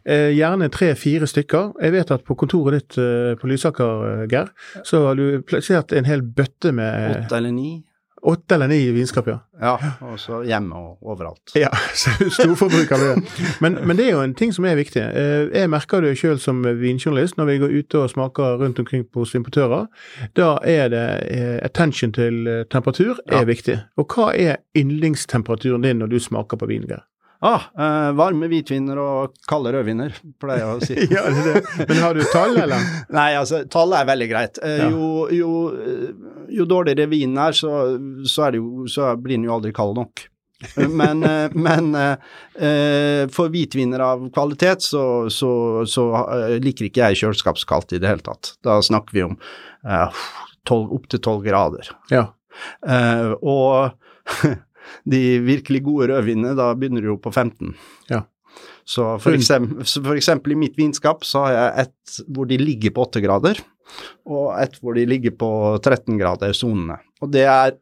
[0.05, 1.71] Eh, gjerne tre-fire stykker.
[1.81, 4.53] Jeg vet at på kontoret ditt eh, på Lysaker, eh, Geir,
[4.85, 7.71] så har du plassert en hel bøtte med Åtte eller ni.
[8.23, 9.39] Åtte eller ni vinskap, ja.
[9.61, 11.53] Ja, og så hjemme og overalt.
[11.59, 11.69] Ja,
[12.01, 13.11] så storforbruk av det.
[13.63, 15.01] Men, men det er jo en ting som er viktig.
[15.03, 19.05] Eh, Jeg merker det sjøl som vinjournalist når vi går ute og smaker rundt omkring
[19.15, 19.85] hos importører.
[20.39, 23.47] Da er det eh, attention til eh, temperatur er Ja.
[23.47, 23.79] viktig.
[23.97, 26.87] Og hva er yndlingstemperaturen din når du smaker på vin?
[27.43, 30.95] Ah, eh, varme hvitviner og kalde rødviner, pleier jeg å si.
[31.11, 31.87] Ja, det det.
[31.89, 32.85] Men har du tall, eller?
[33.17, 34.59] Nei, altså, tallet er veldig greit.
[34.63, 34.87] Eh, Ja.
[34.93, 36.13] jo, jo, eh,
[36.55, 37.73] jo dårligere vinen er, så,
[38.23, 40.23] så, er det jo, så blir den jo aldri kald nok.
[40.87, 45.51] Men, eh, men eh, for hvitviner av kvalitet, så, så,
[45.83, 46.07] så
[46.63, 48.53] liker ikke jeg kjøleskapskaldt i det hele tatt.
[48.63, 49.35] Da snakker vi om
[50.71, 51.91] opptil tolv grader.
[52.07, 52.29] Ja.
[53.43, 53.91] Og
[55.09, 57.73] de virkelig gode rødvinene, da begynner du jo på 15.
[58.09, 58.23] Ja.
[58.85, 62.91] Så for, eksempel, for eksempel i mitt vinskap så har jeg et hvor de ligger
[62.93, 63.61] på 8 grader,
[64.29, 65.49] og et hvor de ligger på
[65.81, 66.99] 13 grader sonene.
[67.23, 67.73] Og det er,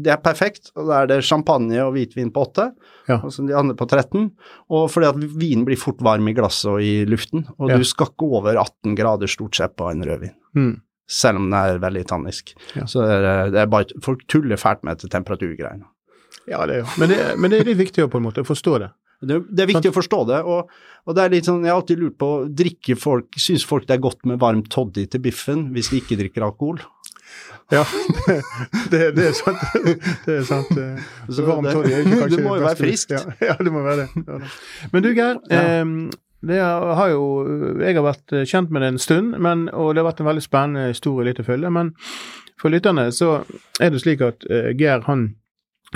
[0.00, 2.68] det er perfekt, og da er det champagne og hvitvin på 8,
[3.10, 3.16] Ja.
[3.24, 4.28] og så de andre på 13.
[4.70, 7.76] Og fordi at vinen blir fort varm i glasset og i luften, og Ja.
[7.80, 10.80] du skal ikke over 18 grader stort sett på en rødvin Mm.
[11.08, 12.54] selv om den er veldig tannisk.
[12.76, 12.84] Ja.
[12.86, 15.84] Så det er, det er bare, folk tuller fælt med dette temperaturgreiene.
[16.50, 16.88] Ja, det er jo.
[17.00, 18.90] Men det, men det er litt viktig å på en måte forstå det.
[19.20, 20.70] Det, det er viktig å forstå det, og,
[21.04, 23.98] og det er litt sånn, jeg har alltid lurt på, drikker folk, syns folk det
[23.98, 26.80] er godt med varm toddy til biffen hvis de ikke drikker alkohol?
[27.70, 27.82] Ja,
[28.90, 29.60] det, det er sant.
[30.24, 30.72] Det er sant.
[31.36, 33.12] Så varm toddy er ikke kanskje det må jo være frisk.
[33.12, 33.36] friskt.
[33.44, 34.24] Ja, ja, det må være det.
[34.26, 34.40] Ja.
[34.94, 35.60] Men du Geir, Ja.
[35.60, 35.92] eh,
[36.50, 37.24] det har jo,
[37.84, 40.44] jeg har vært kjent med det en stund, men, og det har vært en veldig
[40.46, 41.68] spennende historie litt å følge.
[41.76, 41.92] Men
[42.56, 43.42] for lytterne så
[43.84, 45.26] er det slik at eh, Geir han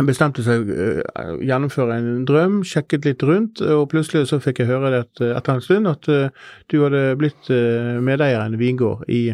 [0.02, 4.70] bestemte seg eh, å gjennomføre en drøm, sjekket litt rundt, og plutselig så fikk jeg
[4.72, 6.33] høre det eh, etter en stund at eh,
[6.72, 9.28] du hadde blitt eh, medeier i en vingård i,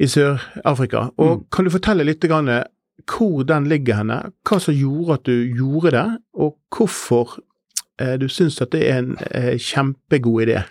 [0.00, 1.10] i Sør-Afrika.
[1.18, 1.44] Og Mm.
[1.52, 2.64] Kan du fortelle litt grann, eh,
[3.08, 7.36] hvor den ligger henne, hva som gjorde at du gjorde det, og hvorfor
[8.00, 10.62] eh, du syns at det er en eh, kjempegod idé?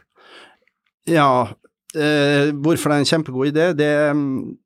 [1.10, 1.54] Ja,
[1.94, 4.58] eh, hvorfor det er en kjempegod idé, det mm,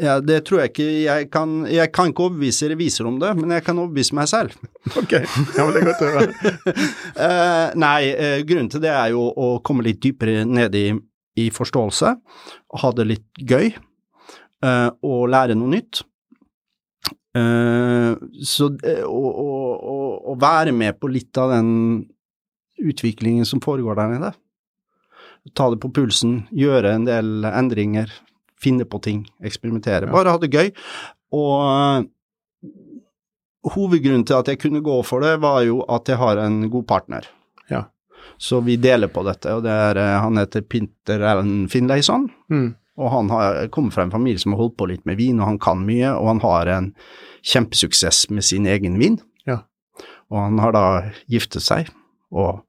[0.00, 3.52] Ja, det tror jeg ikke jeg kan, jeg kan ikke overbevise reviser om det, men
[3.52, 4.56] jeg kan overbevise meg selv.
[5.00, 6.52] Ok, ja, men det er godt å høre.
[7.20, 10.86] Eh, nei, eh, grunnen til det er jo å komme litt dypere ned i,
[11.42, 12.12] i forståelse,
[12.80, 13.74] ha det litt gøy,
[14.64, 16.04] eh, og lære noe nytt.
[18.50, 18.66] Så
[19.06, 21.68] å være med på litt av den
[22.82, 24.32] utviklingen som foregår der nede.
[25.54, 28.10] Ta det på pulsen, gjøre en del endringer,
[28.60, 30.08] finne på ting, eksperimentere.
[30.08, 30.14] Ja.
[30.14, 30.72] Bare ha det gøy.
[31.36, 32.70] Og eh,
[33.74, 36.86] hovedgrunnen til at jeg kunne gå for det, var jo at jeg har en god
[36.88, 37.28] partner.
[37.70, 37.86] Ja.
[38.40, 42.28] Så vi deler på dette, og det er, eh, han heter Pinter Allen Finlayson.
[42.52, 42.70] Mm.
[43.00, 45.54] Og han har kommet fra en familie som har holdt på litt med vin, og
[45.54, 46.90] han kan mye, og han har en
[47.46, 49.16] kjempesuksess med sin egen vin.
[49.48, 49.62] Ja.
[50.28, 50.84] Og han har da
[51.30, 51.88] giftet seg,
[52.30, 52.60] og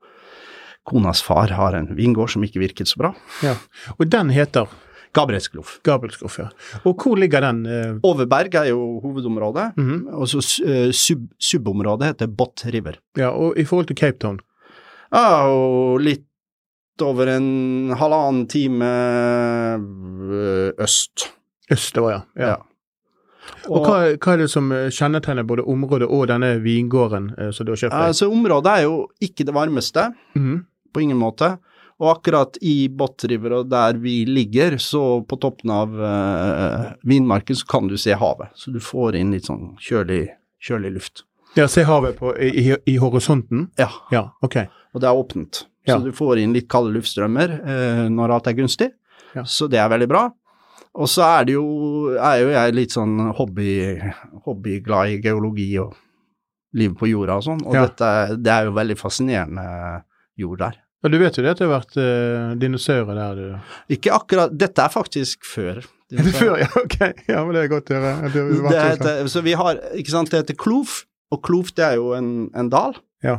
[0.87, 3.11] konas far har en vingård som ikke virket så bra.
[3.43, 3.57] Ja.
[3.97, 4.71] Og den heter
[5.13, 5.79] Gabrielsklof.
[5.83, 6.47] Gabrielskloff, ja.
[6.87, 7.65] Og hvor ligger den?
[7.65, 10.07] eh, Overberg er jo hovedområdet, mhm.
[10.15, 12.95] og så eh, sub, subområdet heter Bot River.
[13.19, 14.39] Ja, og i forhold til Cape Town?
[15.11, 16.23] Ja, og litt
[17.01, 18.87] over en halvannen time
[20.79, 20.79] øst.
[20.79, 21.29] øst.
[21.71, 22.21] Østover, ja.
[22.35, 22.47] ja.
[22.47, 22.55] Ja.
[23.71, 27.65] Og hva, hva er det som eh, kjennetegner både området og denne vingården eh, som
[27.67, 28.07] du har kjøpt deg?
[28.11, 30.59] Altså, området er jo ikke det varmeste, Mhm.
[30.93, 31.53] på ingen måte.
[32.01, 37.67] Og akkurat i Bottriver og der vi ligger, så på toppen av øh, vinmarken, så
[37.69, 38.49] kan du se havet.
[38.57, 40.23] Så du får inn litt sånn kjølig,
[40.65, 41.23] kjølig luft.
[41.59, 43.67] Ja, se havet på, i, i, i horisonten?
[43.77, 44.63] Ja, Ja, ok.
[44.95, 45.65] og det er åpent.
[45.85, 45.97] Ja.
[45.97, 48.91] Så du får inn litt kalde luftstrømmer eh, når alt er gunstig.
[49.35, 49.43] Ja.
[49.45, 50.25] Så det er veldig bra.
[50.97, 51.65] Og så er det jo,
[52.17, 53.71] er jo jeg litt sånn hobby,
[54.45, 55.93] hobbyglad i geologi og
[56.75, 58.09] livet på jorda og sånn, og dette,
[58.39, 59.65] det er jo veldig fascinerende
[60.39, 60.77] jord der.
[61.01, 63.77] Ja, du vet jo det at det har vært eh, dinosaurer der, du.
[63.95, 65.81] Ikke akkurat Dette er faktisk før.
[66.11, 66.57] Er det før?
[66.59, 66.97] Ja, ok.
[67.31, 68.31] Ja, men det er godt å høre.
[68.35, 72.49] Det så vi har, ikke sant, det heter Klof, og Klof det er jo en,
[72.51, 72.97] en dal.
[73.23, 73.37] Ja.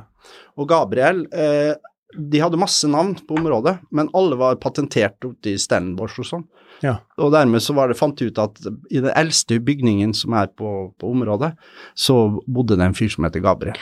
[0.57, 1.75] Og Gabriel, eh,
[2.17, 6.47] de hadde masse navn på området, men alle var patentert oppe i Stellenbosch og sånn.
[6.83, 6.97] Ja.
[7.21, 8.59] Og dermed så var det, fant de ut at
[8.91, 11.53] i den eldste bygningen som er på, på området,
[11.95, 13.79] så bodde det en fyr som heter Gabriel.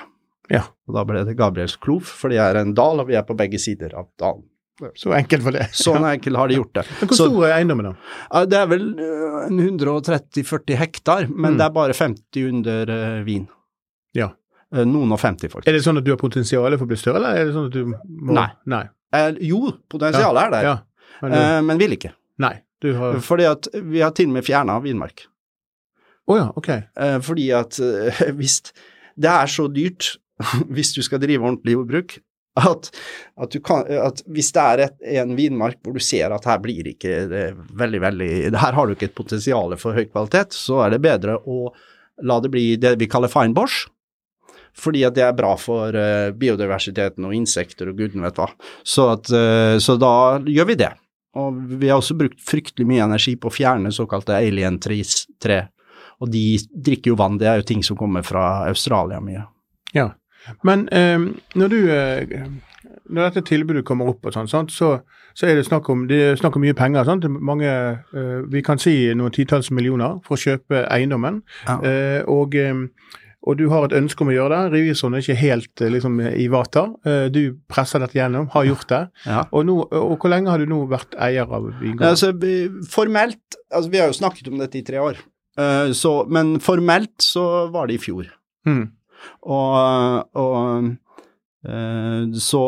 [0.50, 0.64] Ja.
[0.88, 3.36] Og da ble det Gabriels Klov, for det er en dal, og vi er på
[3.38, 4.42] begge sider av dalen.
[4.96, 5.66] Så enkelt var det.
[5.76, 6.84] Sånn enkelt har de gjort det.
[7.02, 8.44] Men hvor stor er eiendommen, da?
[8.48, 11.58] Det er vel øh, 130-40 hektar, men Mm.
[11.58, 13.44] det er bare 50 under øh, vin.
[14.16, 14.30] Ja.
[14.72, 15.68] Eh, Noen og 50, faktisk.
[15.68, 17.68] Er det sånn at du har potensial for å bli større, eller er det sånn
[17.68, 18.48] at du må Nei.
[18.72, 18.84] Nei.
[19.12, 20.76] Eh, jo, potensialet er der, Ja.
[21.20, 22.12] Men, du, eh, men vil ikke.
[22.40, 22.54] nei.
[22.80, 25.26] Du har Fordi at vi har til og med fjerna vinmark.
[26.30, 26.68] Å ja, ok.
[26.96, 28.62] Eh, fordi at eh, hvis
[29.20, 30.14] Det er så dyrt
[30.74, 32.18] hvis du skal drive ordentlig jordbruk,
[32.58, 32.90] at,
[33.38, 36.88] at, kan, at hvis det er et, en vinmark hvor du ser at her blir
[36.90, 37.44] ikke det
[37.78, 41.38] veldig, veldig Her har du ikke et potensial for høy kvalitet, så er det bedre
[41.46, 41.70] å
[42.26, 43.84] la det bli det vi kaller fine bosch.
[44.76, 48.50] Fordi at det er bra for uh, biodiversiteten og insekter og gudene vet hva.
[48.82, 50.12] Så, at, uh, så da
[50.46, 50.92] gjør vi det.
[51.38, 55.64] Og vi har også brukt fryktelig mye energi på å fjerne såkalte alien trees, tre.
[56.22, 59.44] Og de drikker jo vann, det er jo ting som kommer fra Australia mye.
[59.94, 60.10] Ja.
[60.66, 61.18] Men eh,
[61.58, 62.44] når du eh,
[63.10, 64.90] Når dette tilbudet kommer opp og sånn, så,
[65.34, 67.04] så er det snakk om, det er snakk om mye penger.
[67.08, 67.26] Sant?
[67.26, 67.70] Mange,
[68.14, 71.40] eh, vi kan si noen titalls millioner for å kjøpe eiendommen.
[71.66, 71.76] Ja.
[71.86, 72.84] Eh, og, eh,
[73.42, 74.76] og du har et ønske om å gjøre det.
[74.76, 76.92] Revisoren er ikke helt eh, liksom, i vater.
[77.02, 79.02] Eh, du presser dette gjennom, har gjort det.
[79.26, 79.42] Ja.
[79.50, 82.06] Og, nå, og hvor lenge har du nå vært eier av vingården?
[82.12, 82.32] Altså,
[82.94, 85.18] formelt Altså, vi har jo snakket om dette i tre år,
[85.58, 88.28] Uh, så, men formelt så var det i fjor.
[88.68, 88.84] Mm.
[89.42, 90.90] Og, og
[91.66, 92.62] eh, så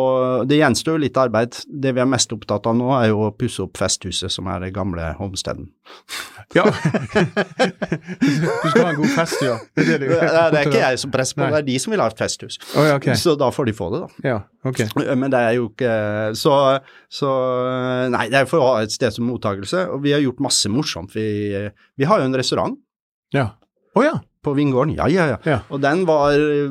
[0.49, 1.57] det gjenstår jo litt arbeid.
[1.67, 4.67] Det vi er mest opptatt av nå, er jo å pusse opp festhuset, som er
[4.67, 5.71] det gamle homesteden.
[6.53, 6.67] Ja.
[6.69, 9.55] du skal ha en god fest, ja.
[9.73, 12.03] Det er, det, Det er, ikke jeg som presser på, det er de som vil
[12.03, 12.59] ha et festhus.
[12.75, 13.17] Oh, ja, okay.
[13.17, 14.25] Så da får de få det, da.
[14.27, 14.35] Ja,
[14.69, 14.91] okay.
[15.17, 15.95] Men det er jo ikke
[16.37, 16.53] Så,
[17.09, 17.31] så
[18.13, 19.87] Nei, det er for å ha et sted som mottakelse.
[19.95, 21.17] Og vi har gjort masse morsomt.
[21.17, 21.25] Vi,
[21.97, 22.77] vi har jo en restaurant
[23.33, 23.55] Ja.
[23.97, 24.13] Å ja.
[24.43, 24.95] På Vingården.
[24.95, 25.39] Ja, ja, ja.
[25.45, 25.59] Ja.
[25.69, 26.71] Og den var eh,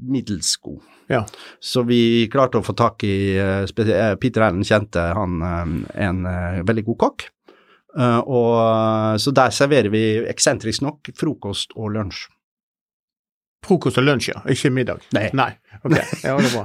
[0.00, 0.82] middels god.
[1.06, 1.24] Ja.
[1.60, 5.42] Så vi klarte å få tak i eh, eh, Peter Allen kjente han
[5.94, 6.28] en
[6.66, 7.30] veldig god kokk.
[7.94, 8.54] Og,
[9.22, 12.24] så der serverer vi eksentrisk nok frokost og lunsj.
[13.64, 14.40] Frokost og lunsj, ja.
[14.50, 15.04] Ikke middag.
[15.14, 15.28] Nei.
[15.36, 15.52] Nei.
[15.84, 16.64] Ok, ja, det er bra.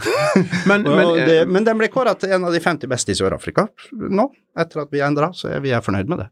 [0.72, 3.68] Men, men det, men den ble kåret til en av de 50 beste i Sør-Afrika
[3.94, 4.26] nå,
[4.58, 6.30] etter at vi endra, så er vi er fornøyd med det.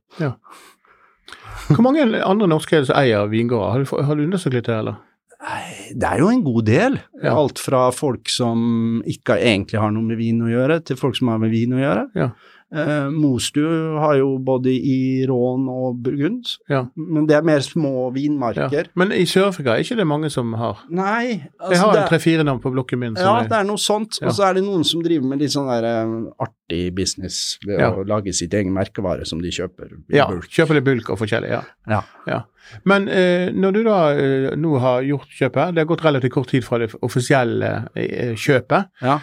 [1.68, 3.74] Hvor mange andre norske som eier vingårder?
[3.74, 5.04] Har du, har du undersøkt litt det, eller?
[5.94, 6.98] Det er jo en god del.
[7.22, 7.36] Ja.
[7.38, 11.32] Alt fra folk som ikke egentlig har noe med vin å gjøre, til folk som
[11.32, 12.06] har med vin å gjøre.
[12.18, 12.32] Ja.
[12.68, 13.62] Eh, Mostu
[13.96, 16.82] har jo både i Rån og Burgund, Ja.
[16.98, 18.14] men det er mer små Ja.
[18.14, 18.88] vinmarker.
[18.94, 22.44] Men i Sør-Afrika er ikke det mange som har Nei, Jeg altså har en tre-fire
[22.44, 23.16] navn på blokken min.
[23.16, 24.20] ja, er, det er noe sånt.
[24.22, 24.28] Ja.
[24.28, 27.80] Og så er det noen som driver med litt sånn der um, artig business ved
[27.80, 27.92] Ja.
[27.92, 30.50] å lage sitt egen merkevare som de kjøper i ja, bulk.
[30.50, 31.50] kjøper det bulk og forskjellig.
[31.50, 31.62] ja.
[31.88, 32.02] Ja.
[32.28, 32.42] Ja.
[32.84, 36.50] Men eh, når du da eh, nå har gjort kjøpet, det har gått relativt kort
[36.50, 39.20] tid fra det offisielle eh, kjøpet, Ja.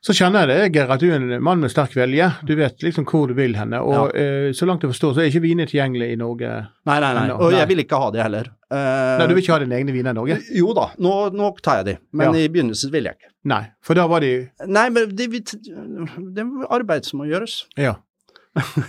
[0.00, 2.30] Så kjenner jeg det, Geir, at du er en mann med sterk vilje.
[2.48, 3.82] Du vet liksom hvor du vil henne.
[3.84, 6.52] Og eh, så langt jeg forstår, så er ikke viner tilgjengelig i Norge.
[6.88, 7.26] Nei, nei, nei.
[7.36, 8.48] Og jeg vil ikke ha det heller.
[8.72, 10.38] Eh, Nei, du vil ikke ha dine egne viner i Norge?
[10.56, 12.44] Jo da, nå, nå tar jeg de, men Ja.
[12.46, 13.32] i begynnelsen vil jeg ikke.
[13.50, 14.32] Nei, for da var de
[14.68, 17.64] Nei, men det, det er arbeid som må gjøres.
[17.80, 17.96] Ja.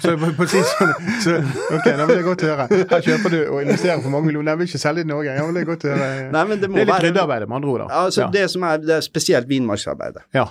[0.02, 0.16] Så
[0.50, 1.36] sin sånn, så,
[1.76, 2.66] ok, da vil jeg godt høre.
[2.90, 4.56] Her kjøper du og investerer for mange millioner.
[4.56, 5.36] Jeg vil ikke selge i Norge.
[5.38, 6.08] Ja, det er godt høre.
[6.34, 7.84] Nei, men det det er litt ryddearbeid, med andre ord.
[7.94, 8.30] Altså, ja.
[8.34, 10.24] Det som er, det er spesielt vinmarksarbeidet.
[10.38, 10.48] ja.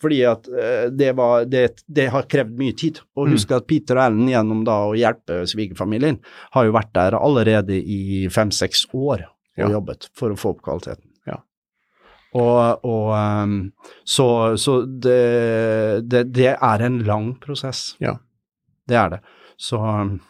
[0.00, 3.00] Fordi at eh, det, var, det, det har krevd mye tid.
[3.16, 3.32] Og Mm.
[3.36, 6.18] husk at Peter og Ellen gjennom da å hjelpe svigerfamilien,
[6.54, 9.68] har jo vært der allerede i fem-seks år og Ja.
[9.74, 11.04] jobbet for å få opp kvaliteten.
[11.26, 11.40] Ja.
[12.38, 13.56] Og, og ehm,
[14.04, 17.96] så, så det, det, er en lang prosess.
[18.00, 18.18] Ja.
[18.88, 19.20] Det er det.
[19.58, 20.20] Så ehm,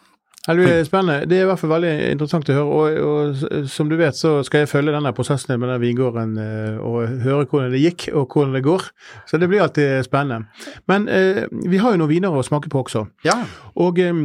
[0.47, 1.27] Det er spennende.
[1.29, 2.77] Det er i hvert fall veldig interessant å høre.
[2.79, 6.77] Og, og som du vet, så skal jeg følge denne prosessen med den vingården eh,
[6.79, 8.87] og høre hvordan det gikk og hvordan det går.
[9.29, 10.47] Så det blir alltid spennende.
[10.89, 13.05] Men eh, vi har jo noen viner å smake på også.
[13.27, 13.35] ja.
[13.79, 14.21] Og eh,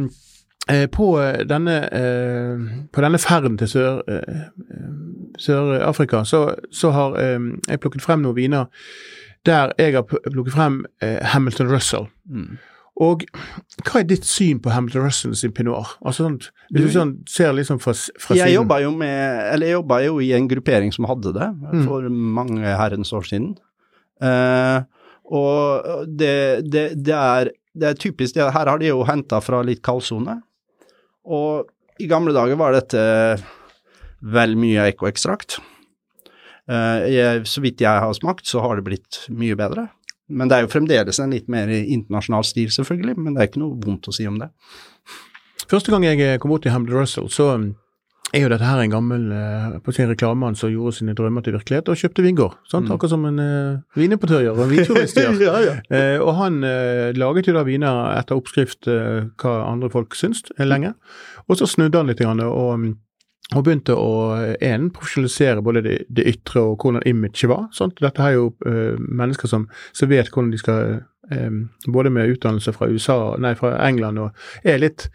[0.71, 1.09] eh, på
[1.49, 2.63] denne, eh,
[2.95, 4.45] på denne ferden til Sør, eh,
[5.37, 8.71] Sør-Afrika så, så har jeg plukket frem noen viner
[9.45, 12.07] der jeg har plukket frem Hamilton Russell.
[12.25, 12.55] Mm.
[13.03, 13.25] Og
[13.83, 15.97] hva er ditt syn på Hamilton Russell sin pinot?
[16.05, 16.29] Altså
[16.71, 19.97] Hvis du sånn, ser liksom fra, fra Jeg siden jobba jo med Eller jeg jobba
[20.05, 21.83] jo i en gruppering som hadde det Mm.
[21.89, 23.57] for mange herrens år siden.
[24.23, 24.79] Eh,
[25.25, 29.59] og det, det, det, er, det er typisk det, Her har de jo henta fra
[29.65, 30.37] litt kaldsone.
[31.25, 31.67] Og
[31.99, 33.01] i gamle dager var dette
[34.21, 35.59] vel mye ekoekstrakt.
[36.69, 39.89] Eh, jeg- så vidt jeg har smakt, så har det blitt mye bedre.
[40.29, 43.17] Men det er jo fremdeles en litt mer internasjonal stil, selvfølgelig.
[43.19, 44.49] Men det er ikke noe vondt å si om det.
[45.69, 47.69] Første gang jeg eh, kom bort til Hamlet Russell, så um,
[48.33, 51.55] er jo dette her en gammel eh, på sin reklamemann som gjorde sine drømmer til
[51.55, 52.57] virkelighet, og kjøpte vingård.
[52.73, 52.91] Mm.
[52.95, 55.39] Akkurat som en uh, vinimportør gjør, og en vinturist gjør.
[55.47, 55.77] ja, ja.
[55.89, 60.43] Eh, og han eh, laget jo da viner etter oppskrift eh, hva andre folk syns
[60.57, 60.95] eh, lenge.
[61.49, 62.93] Og så snudde han litt grann, og, mm,
[63.53, 67.67] og begynte å eh, en, profesjonalisere både det, det ytre og hvordan imaget var.
[67.75, 67.99] Sant?
[68.01, 70.95] Dette er jo uh, mennesker som, som vet hvordan de skal
[71.31, 75.09] eh, Både med utdannelse fra USA, nei, fra England og er litt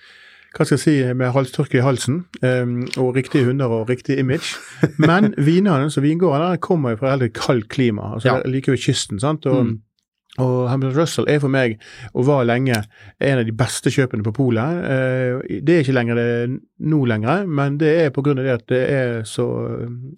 [0.50, 4.56] hva skal jeg si, med halstørke i halsen, um, og riktige hunder og riktig image.
[4.98, 8.16] Men vinene så vingårdene kommer jo fra veldig kaldt klima.
[8.16, 8.40] altså Ja.
[8.50, 9.20] Like ved kysten.
[9.22, 9.46] sant?
[9.46, 9.76] Og, Mm.
[10.38, 11.74] Og Hamilton Russell er for meg,
[12.14, 12.76] og var lenge,
[13.18, 14.84] en av de beste kjøpene på polet.
[14.86, 16.30] Eh, det er ikke lenger det
[16.86, 19.46] nå lenger, men det er av det at det er så,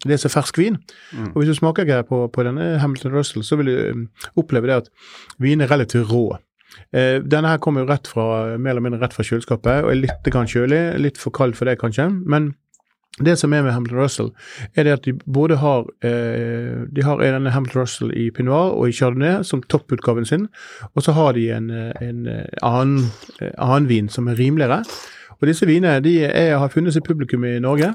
[0.05, 0.77] det er så fersk vin.
[1.17, 1.33] Mm.
[1.33, 4.69] Og hvis du smaker Geir, på, på denne Hamilton Russell, så vil du eh, oppleve
[4.69, 4.91] det at
[5.41, 6.27] vinen er relativt rå.
[6.93, 10.03] Eh, denne her kommer jo rett fra, mer eller mindre rett fra kjøleskapet, og er
[10.05, 10.83] litt kjølig.
[11.01, 12.11] Litt for kald for det, kanskje.
[12.29, 12.53] Men
[13.21, 14.31] det som er med Hamilton Russell,
[14.75, 18.89] er det at de både har eh, De har en Hamilton Russell i Pinot og
[18.89, 20.49] i Chardonnay som topputgaven sin,
[20.95, 24.83] og så har de en, eh, en eh, annen, eh, annen vin som er rimeligere.
[25.43, 27.89] Og disse vinene de er, har funnet sitt publikum i Norge,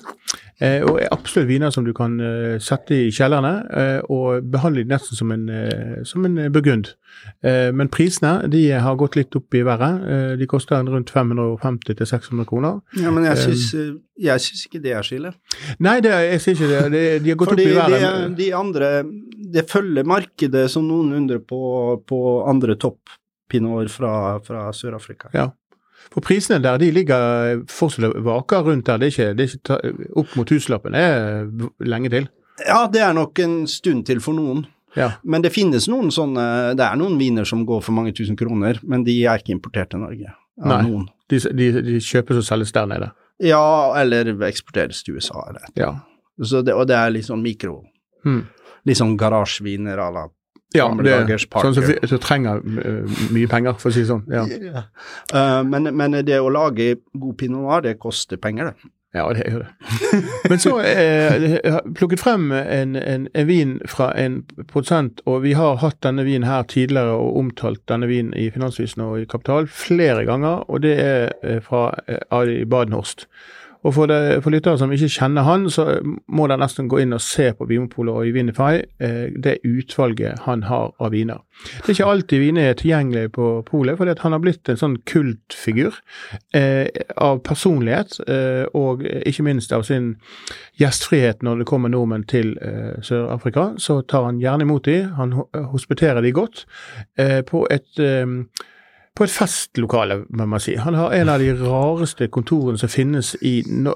[0.60, 4.84] eh, og er absolutt viner som du kan eh, sette i kjellerne eh, og behandle
[4.84, 6.90] de nesten som en, eh, som en eh, burgund.
[7.40, 10.04] Eh, men prisene de har gått litt opp i været.
[10.12, 12.82] Eh, de koster rundt 550-600 kroner.
[13.00, 13.70] Ja, men jeg syns,
[14.28, 15.32] jeg syns ikke det er så ille.
[15.80, 16.82] Nei, det, jeg syns ikke det.
[16.98, 18.10] De, de har gått Fordi opp i været.
[18.10, 18.92] Fordi de andre
[19.48, 21.62] Det følger markedet som noen undrer på,
[22.04, 23.16] på andre topp
[23.48, 24.12] pinot fra,
[24.44, 25.32] fra Sør-Afrika.
[25.32, 25.48] Ja.
[26.14, 28.98] For prisene der, de ligger fortsatt og vaker rundt der.
[29.02, 30.96] Det er ikke, det er ikke opp mot tusenlappen.
[30.98, 32.28] Det er lenge til.
[32.66, 34.66] Ja, det er nok en stund til for noen.
[34.98, 35.12] Ja.
[35.24, 38.80] Men det finnes noen sånne Det er noen viner som går for mange tusen kroner,
[38.82, 40.32] men de er ikke importert til Norge.
[40.58, 40.80] Nei.
[41.30, 43.12] De, de, de kjøpes og selges der nede.
[43.44, 45.92] Ja, eller eksporteres til USA, eller Ja.
[46.42, 47.84] Så det, Og det er litt sånn mikro
[48.26, 48.48] Hmm.
[48.86, 50.24] Litt sånn garasjeviner à la
[50.76, 54.26] Ja, det, sånn som som trenger eh, mye penger, for å si det sånn.
[54.28, 54.44] Ja,
[55.34, 58.92] Eh, men, men det å lage god pinot noir, det koster penger, det.
[59.16, 60.20] ja det gjør det.
[60.52, 65.42] Men så eh, jeg har plukket frem en, en, en vin fra en produsent, og
[65.48, 69.26] vi har hatt denne vinen her tidligere og omtalt denne vinen i Finansvisen og i
[69.30, 73.30] Kapital flere ganger, og det er eh, fra eh, Adi Badenhorst.
[73.88, 75.86] Og for, det, for lyttere som ikke kjenner han, så
[76.28, 80.44] må dere nesten gå inn og se på Vinmopolet og i Vinify eh, det utvalget
[80.44, 81.40] han har av viner.
[81.80, 85.00] Det er ikke alltid viner er tilgjengelig på polet, fordi han har blitt en sånn
[85.08, 85.96] kultfigur
[86.58, 86.86] eh,
[87.16, 90.16] av personlighet, eh, og ikke minst av sin
[90.82, 93.72] gjestfrihet når det kommer nordmenn til eh, Sør-Afrika.
[93.82, 95.38] Så tar han gjerne imot dem, han
[95.72, 96.66] hospiterer dem godt
[97.16, 98.28] eh, på et eh,
[99.18, 100.76] på et festlokale, må man si.
[100.78, 103.96] Han har en av de rareste kontorene som finnes i, no,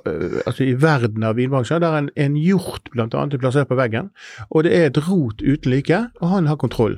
[0.50, 1.84] altså i verden av vinbransjen.
[1.84, 3.06] Der en, en hjort bl.a.
[3.06, 4.10] er plassert på veggen,
[4.50, 6.98] og det er et rot uten like, og han har kontroll.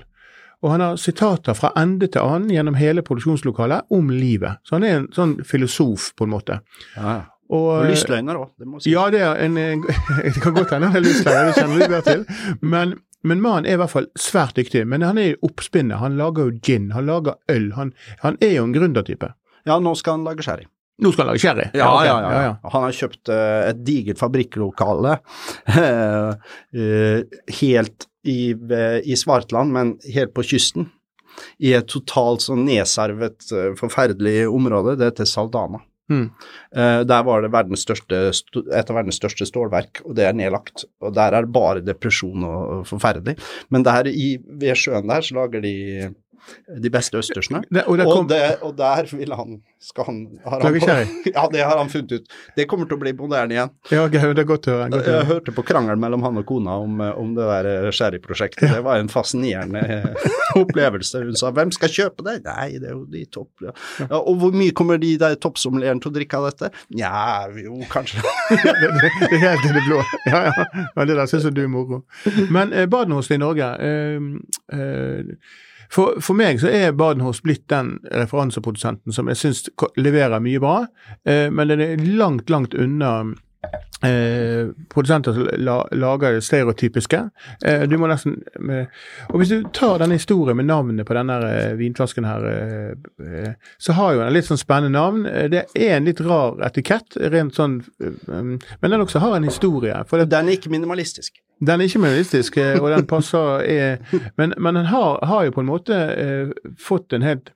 [0.63, 4.63] Og han har sitater fra ende til annen gjennom hele produksjonslokalet om livet.
[4.63, 6.61] Så han er en sånn filosof, på en måte.
[6.95, 7.17] Ja.
[7.53, 8.93] Og, og lystløgner òg, det må si.
[8.93, 9.83] Ja, det, er en,
[10.23, 12.23] det kan godt hende han er lystløgner, det kjenner vi bedre til.
[12.63, 14.83] Men men mannen er i hvert fall svært dyktig.
[14.89, 15.99] Men han er i oppspinnet.
[16.01, 17.71] Han lager jo gin, han lager øl.
[17.77, 17.93] Han,
[18.23, 19.31] han er jo en gründertype.
[19.67, 20.67] Ja, nå skal han lage sherry.
[21.01, 21.67] Nå skal han lage sherry?
[21.71, 22.09] Ja, okay.
[22.09, 25.15] ja, ja, ja, Han har kjøpt uh, et digert fabrikklokale
[25.77, 26.33] uh,
[27.61, 30.91] helt i, uh, i, Svartland, men helt på kysten.
[31.63, 33.47] I et totalt sånn nedsarvet,
[33.79, 34.93] forferdelig område.
[34.99, 35.79] Det heter Saldana.
[36.11, 36.25] Mm.
[36.75, 40.85] Uh, der var det største, et av verdens største stålverk, og det er nedlagt.
[41.03, 43.37] Og der er bare depresjon og forferdelig.
[43.73, 45.75] Men der i, ved sjøen der så lager de
[46.67, 47.63] de beste østersene.
[47.69, 48.25] Det, og, kom...
[48.25, 50.77] og, det, og, der vil han skal han, har han
[51.35, 52.35] Ja, det har han funnet ut.
[52.55, 53.73] Det kommer til å bli moderne igjen.
[53.91, 54.89] Ja, det er godt å høre.
[54.93, 58.67] Godt jeg hørte på krangelen mellom han og kona om, om det der eh, sherryprosjektet.
[58.67, 58.77] Ja.
[58.77, 60.29] Det var en fascinerende eh,
[60.61, 61.23] opplevelse.
[61.27, 63.51] Hun sa 'hvem skal kjøpe det?' Nei, det er jo de topp...
[63.63, 63.75] Ja.
[63.99, 66.71] Ja, og hvor mye kommer de der toppsommelierene til å drikke av dette?
[66.95, 69.99] Nja, jo, kanskje det, det, det, er helt i det blå.
[70.29, 71.05] Ja, ja.
[71.05, 72.03] det der syns du er moro.
[72.53, 74.19] Men eh, Badenhos i Norge eh,
[74.73, 75.35] eh,
[75.93, 79.65] for, for, meg så er Badenhorst blitt den referanseprodusenten som jeg syns
[79.97, 80.77] leverer mye bra,
[81.29, 83.15] eh, men den er langt, langt unna
[84.03, 87.21] eh, produsenter som la, lager det stereotypiske.
[87.65, 88.39] Eh, du må nesten
[88.69, 88.89] eh,
[89.29, 92.91] Og hvis du tar denne historien med navnet på denne eh, vinflasken her, eh,
[93.23, 95.23] eh, så har jo den litt sånn spennende navn.
[95.23, 97.81] Det er en litt rar etikett, rent sånn
[98.27, 99.95] Men den også har en historie.
[100.23, 101.39] Den er ikke minimalistisk.
[101.63, 103.97] Den er ikke minimalistisk, eh, og den passer er,
[104.37, 107.53] Men, men den har, har, jo på en måte eh, fått en helt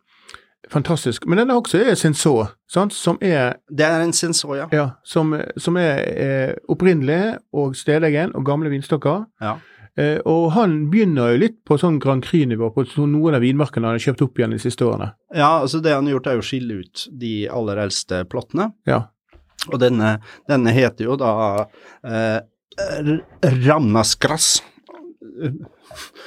[0.72, 2.94] fantastisk Men den er også er sensor, sant?
[2.94, 4.68] som er Det er en sensor, ja.
[4.72, 9.26] ja som, som er eh, opprinnelig og stedegen og gamle vinstokker.
[9.42, 9.58] Ja.
[9.98, 13.98] Eh, og han begynner jo litt på sånn Grand Cru-nivå på noen av vinmarkene han
[13.98, 15.10] har kjøpt opp igjen de siste årene.
[15.34, 18.70] Ja, altså det han har gjort er å skille ut de aller eldste plottene.
[18.90, 19.08] Ja.
[19.72, 21.32] Og denne, denne heter jo da
[22.06, 22.38] eh,
[23.68, 24.64] Ramnasgrass,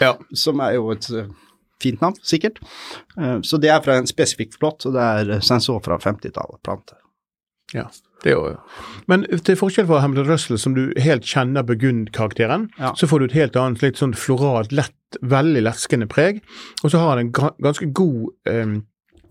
[0.00, 0.14] ja.
[0.34, 1.30] som er jo et eh,
[1.82, 2.60] fint navn, sikkert.
[3.18, 6.98] Eh, så det er fra en spesifikk plott, og det er sensor fra 50-tallet, plante.
[7.70, 7.84] Ja,
[8.24, 8.56] det jo
[9.06, 12.92] Men til forskjell fra Hamlet Russell, som du helt kjenner Burgund-karakteren, ja.
[12.98, 16.42] så får du et helt annet litt sånn floralt, lett, veldig leskende preg.
[16.82, 18.80] Og så har han en ganske god um,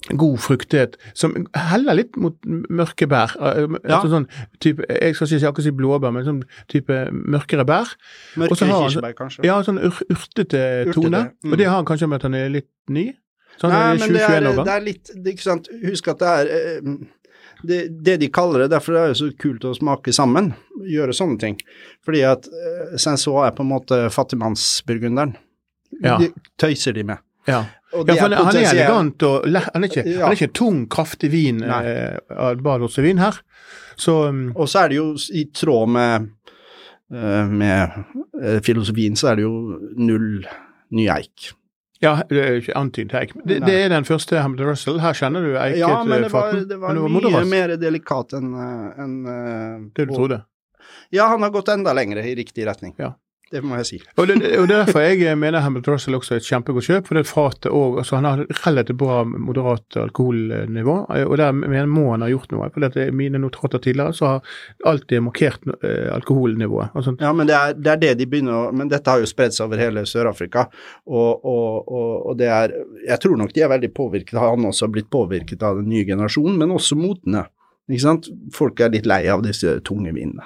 [0.07, 3.33] god fruktighet som heller litt mot mørke bær.
[3.35, 3.97] Eh, ja.
[3.97, 4.27] Altså sånn
[4.63, 6.41] type, jeg skal ikke akkurat si blåbær, men sånn
[6.71, 7.93] type mørkere bær.
[8.39, 9.45] Mørkere kirsebær, kanskje?
[9.47, 11.25] Ja, sånn ur, urtete, urtete tone.
[11.43, 11.51] Mm.
[11.51, 13.09] Og det har han kanskje med at han er litt ny?
[13.59, 16.91] Sånn, Nei, men det er, det er, litt Ikke sant, husk at det er eh,
[17.67, 20.53] det, det, de kaller det, derfor er det så kult å smake sammen,
[20.87, 21.57] gjøre sånne ting.
[22.07, 22.47] Fordi at
[22.95, 25.33] Sensor er på en måte fattigmannsburgunderen.
[25.99, 26.15] Ja.
[26.21, 26.29] De
[26.61, 27.19] tøyser de med.
[27.49, 27.65] Ja.
[27.89, 30.19] Ja, for han er elegant og han er ikke, ja.
[30.21, 32.59] han er ikke tung, kraftig vin eh, av
[33.01, 33.39] vin her.
[33.99, 36.27] Så, um, og så er det jo i tråd med,
[37.11, 37.97] uh, med
[38.37, 40.45] uh, filosofien, så er det jo null
[40.95, 41.49] ny eik.
[41.99, 43.33] Ja, det er ikke antydet eik.
[43.41, 45.01] Det, det, er den første Hamilton Russell.
[45.03, 48.37] Her kjenner du eiket Ja, men det var, det var, det var mye mer delikat
[48.37, 49.17] enn en,
[49.97, 50.43] Det du trodde?
[51.11, 52.93] Ja, han har gått enda lenger i riktig retning.
[53.01, 53.17] Ja.
[53.49, 53.97] Det må jeg si.
[54.21, 57.07] Og det, og er derfor jeg mener Hamilton Russell også er et kjempegodt kjøp.
[57.07, 61.51] for det fatet også, altså Han har relativt bra moderat alkoholnivå, og der
[61.89, 62.69] må han ha gjort noe.
[62.73, 64.41] For det er mine notater tidligere så har
[64.85, 66.93] alltid markert eh, alkoholnivået.
[66.93, 69.29] Altså, ja, men det er, det er, det de begynner å Men dette har jo
[69.29, 70.67] spredt seg over hele Sør-Afrika,
[71.07, 72.75] og, og, og, det er
[73.07, 74.37] Jeg tror nok de er veldig påvirket.
[74.37, 77.47] Han også har blitt påvirket av den nye generasjonen, men også motene.
[77.89, 78.29] Ikke sant?
[78.53, 80.45] Folk er litt lei av disse tunge vinene.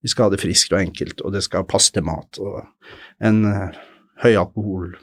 [0.00, 2.40] Vi skal ha det friskt og enkelt, og det skal passe til mat.
[2.40, 2.62] Og
[3.26, 3.80] en uh,
[4.24, 4.94] høy alkohol,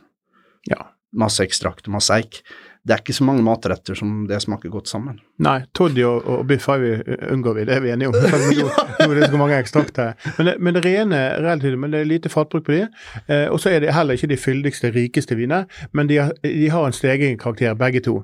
[0.70, 0.90] ja.
[1.18, 2.42] masse ekstrakt, masse eik.
[2.88, 5.18] Det er ikke så mange matretter som det smaker godt sammen.
[5.44, 6.94] Nei, toddy og, og biff vi,
[7.34, 8.16] unngår vi, det er vi enige om.
[8.16, 10.14] Nå, er det så mange ekstrakter.
[10.38, 12.86] Men, det, men det rene relativt, men det er lite fatbruk på de.
[13.28, 16.70] Eh, og så er det heller ikke de fyldigste, rikeste viner, men de har, de
[16.72, 18.22] har en stegen karakter, begge to.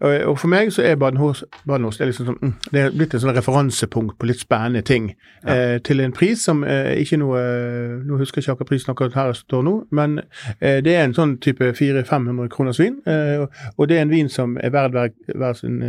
[0.00, 3.22] Og, og for meg så er Badenhos det er liksom mm, det er blitt en
[3.24, 5.10] sånn referansepunkt på litt spennende ting.
[5.42, 5.54] Ja.
[5.54, 7.40] Eh, til en pris som eh, ikke noe
[8.06, 10.20] Nå husker jeg ikke akkurat prisen akkurat her står nå, men
[10.60, 13.00] eh, det er en sånn type 400-500 kroners vin.
[13.10, 13.44] Eh,
[13.74, 15.80] og det er en vin som er verd hver sin,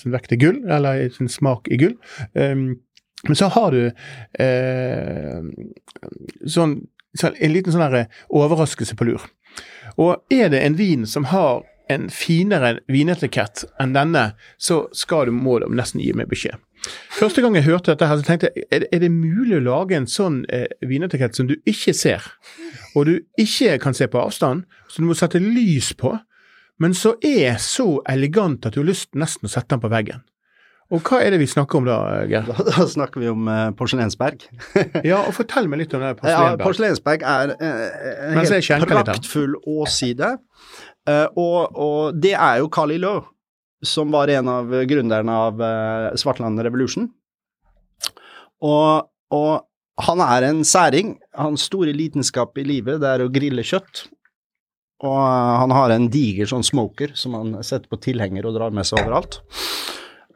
[0.00, 1.96] sin, vekt i gull, eller sin smak i gull.
[2.34, 2.76] Um,
[3.26, 3.80] men så har du
[4.38, 5.38] eh,
[6.46, 6.76] sånn,
[7.16, 7.96] så en liten sånn
[8.28, 9.24] overraskelse på lur.
[9.96, 15.34] Og er det en vin som har en finere vinetikett enn denne, så skal du,
[15.34, 16.58] må du nesten gi meg beskjed.
[17.16, 19.96] Første gang jeg hørte dette, her, så tenkte jeg er, er det mulig å lage
[19.96, 22.26] en sånn eh, vinetikett som du ikke ser,
[22.94, 26.12] og du ikke kan se på avstand, så du må sette lys på,
[26.82, 30.24] men så er så elegant at du har lyst nesten å sette den på veggen.
[30.94, 31.98] Og hva er det vi snakker om da,
[32.30, 32.46] Geir?
[32.46, 34.44] Da, da, snakker vi om uh, porselensberg.
[35.10, 36.12] ja, og fortell meg litt om det.
[36.20, 36.52] Porselensberg.
[36.52, 40.36] Ja, porselensberg er uh, en helt praktfull åside.
[41.06, 43.16] Uh, og, og, det er jo Carl Lille,
[43.86, 47.08] som var en av gründerne av uh, Svartland Revolution.
[48.62, 49.66] Og, og,
[50.06, 51.16] han er en særing.
[51.34, 54.06] Hans store lidenskap i livet det er å grille kjøtt.
[55.04, 58.88] Og han har en diger sånn smoker som han setter på tilhenger og drar med
[58.88, 59.42] seg overalt.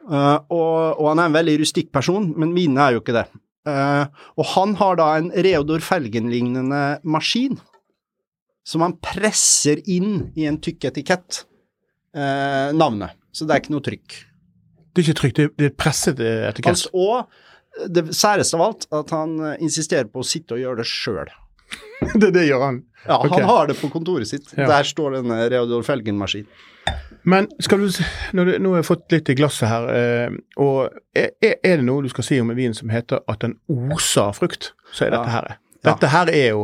[0.05, 3.27] Uh, og, og, han er en veldig rustikk person, men mine er jo ikke det.
[3.65, 4.05] Uh,
[4.41, 7.59] og han har da en Reodor Felgen-lignende maskin
[8.65, 11.43] som han presser inn i en tykk etikett,
[12.17, 13.17] uh, navnet.
[13.33, 14.17] Så det er ikke noe trykk.
[14.91, 16.89] Det er ikke trykk, det er presset etikett?
[16.93, 17.31] og
[17.87, 21.29] det særeste av alt, at han insisterer på å sitte og gjøre det sjøl.
[22.21, 22.81] det, det gjør han?
[23.05, 23.31] Ja, okay.
[23.33, 24.51] han har det på kontoret sitt.
[24.57, 24.67] Ja.
[24.69, 26.45] Der står denne Reodor Felgen-maskin.
[27.23, 27.89] Men skal du,
[28.37, 31.85] når du, nå har jeg fått litt i glasset her, eh, og er, er, det
[31.85, 35.13] noe du skal si om en vin som heter at den oser frukt, så er
[35.13, 35.35] dette ja.
[35.37, 35.59] her.
[35.85, 36.63] Dette her er jo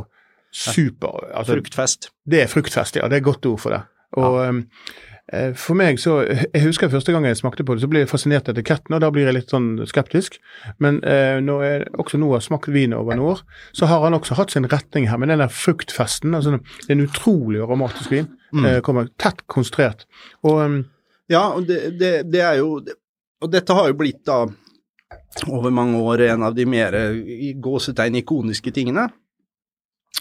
[0.54, 2.10] super altså, Fruktfest.
[2.26, 3.10] Det er fruktfest, ja.
[3.10, 3.84] Det er et godt ord for det.
[4.18, 4.50] Og ja.
[4.50, 5.17] um, Eh,
[5.60, 8.48] for meg så, Jeg husker første gang jeg smakte på det, så ble jeg fascinert
[8.48, 10.38] av etiketten, og da blir jeg litt sånn skeptisk.
[10.84, 13.42] Men eh, når jeg også nå har smakt vin over noen år,
[13.76, 15.20] så har han også hatt sin retning her.
[15.20, 18.32] Men den der fruktfesten, altså det er en utrolig aromatisk vin.
[18.56, 18.70] Mm.
[18.70, 20.08] Eh, kommer tett konsentrert.
[20.48, 20.80] Og um,
[21.28, 22.80] Ja, og det, det, det, er jo
[23.44, 24.46] Og dette har jo blitt da
[25.52, 26.96] over mange år en av de mer
[27.62, 29.10] gåsetegn ikoniske tingene.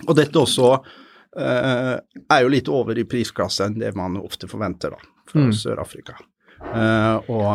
[0.04, 0.74] Og dette også
[1.36, 5.54] er jo litt over i prisklasse enn det man ofte forventer da, fra mm.
[5.56, 6.16] Sør-Afrika.
[6.56, 7.48] Uh, og,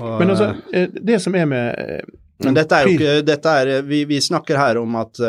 [0.00, 2.08] og, Men altså, eh, det som er med
[2.42, 5.22] Men dette er jo ikke dette er, vi, vi snakker her om at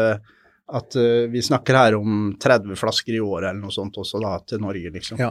[0.66, 0.96] at
[1.30, 4.90] vi snakker her om 30 flasker i året eller noe sånt også da, til Norge,
[4.96, 5.20] liksom.
[5.22, 5.28] Ja,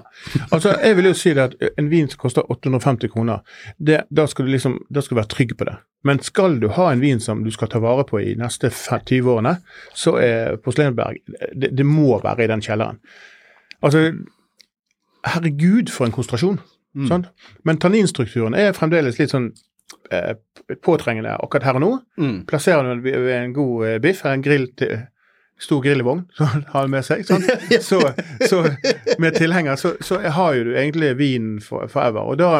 [0.55, 3.43] altså Jeg vil jo si det at en vin som koster 850 kroner,
[3.75, 5.75] det, da, skal du liksom, da skal du være trygg på det.
[6.05, 9.31] Men skal du ha en vin som du skal ta vare på i neste 20
[9.33, 9.57] årene,
[9.97, 13.01] så er Porselenberg det, det må være i den kjelleren.
[13.85, 14.11] Altså,
[15.25, 16.61] herregud for en konsentrasjon.
[16.95, 17.07] Mm.
[17.09, 17.25] Sånn?
[17.67, 19.49] Men tanninstrukturen er fremdeles litt sånn
[20.15, 20.37] eh,
[20.85, 21.91] påtrengende akkurat her og nå.
[22.21, 22.37] Mm.
[22.51, 25.09] Plasserer du den ved en god eh, biff, en grill til
[25.65, 27.25] stor grillvogn som han har med seg,
[27.89, 28.01] så,
[28.49, 28.63] så,
[29.19, 32.21] med tilhenger, så, så, har jo du egentlig vinen for, forever.
[32.35, 32.53] Og da,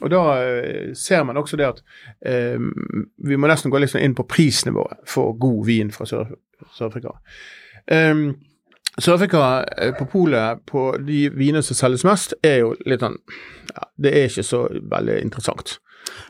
[0.00, 1.82] og da eh, ser man også det at
[2.26, 2.60] eh,
[3.30, 7.16] vi må nesten gå litt sånn inn på prisnivået for god vin fra Sør-Afrika.
[7.90, 8.30] Um,
[8.98, 9.44] Sør-Afrika
[9.76, 13.18] eh, på polet på de vinene som selges mest, er jo litt sånn
[13.70, 15.78] ja, Det er ikke så veldig interessant.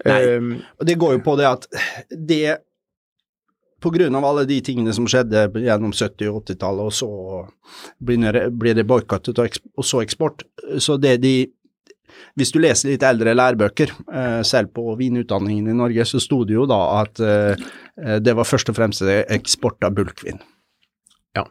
[0.04, 1.66] Nei, um, og det går jo på det at
[2.10, 2.58] det
[4.14, 7.10] av alle de tingene som skjedde gjennom 70- og 80-tallet, og så
[8.00, 10.44] blir det boikottet og så eksport.
[10.78, 11.52] Så det de
[12.36, 16.54] Hvis du leser litt eldre lærebøker, eh, selv på vinutdanningen i Norge, så sto det
[16.54, 20.40] jo da at eh, det var først og fremst eksport av bulkvin.
[21.36, 21.44] Ja.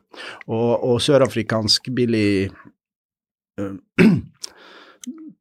[0.47, 2.51] Og, og sørafrikansk billig
[3.59, 3.75] uh,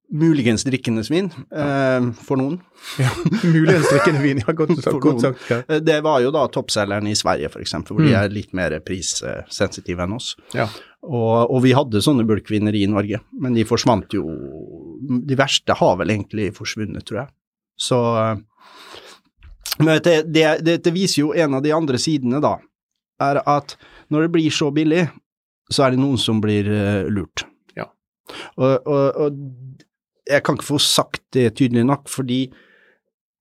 [0.08, 2.58] muligens drikkende svin eh, for noen.
[3.00, 3.10] Ja,
[3.44, 5.44] muligens drikkende vin, ja, godt, sagt, godt sagt.
[5.50, 5.60] Ja.
[5.68, 8.06] Eh, det var jo da toppselgeren i Sverige, f.eks., hvor mm.
[8.06, 10.32] de er litt mer prissensitive enn oss.
[10.56, 10.68] Ja.
[11.04, 14.24] Og, og, vi hadde sånne bulkviner i Norge, men de forsvant jo
[15.28, 17.30] De verste har vel egentlig forsvunnet, tror jeg.
[17.78, 17.98] Så
[19.78, 22.56] Men det, det, det, viser jo en av de andre sidene, da,
[23.22, 23.76] er at
[24.10, 25.04] når det blir så billig,
[25.70, 27.44] så er det noen som blir uh, lurt.
[27.78, 27.86] Ja.
[28.56, 29.38] Og, og, og
[30.28, 32.46] jeg kan ikke få sagt det tydelig nok, fordi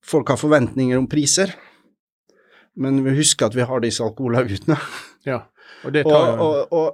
[0.05, 1.51] folk har forventninger om priser.
[2.77, 4.77] Men vi husker at vi har disse alkoholavgiftene.
[5.27, 5.41] Ja,
[5.83, 6.87] og det tar og, og, og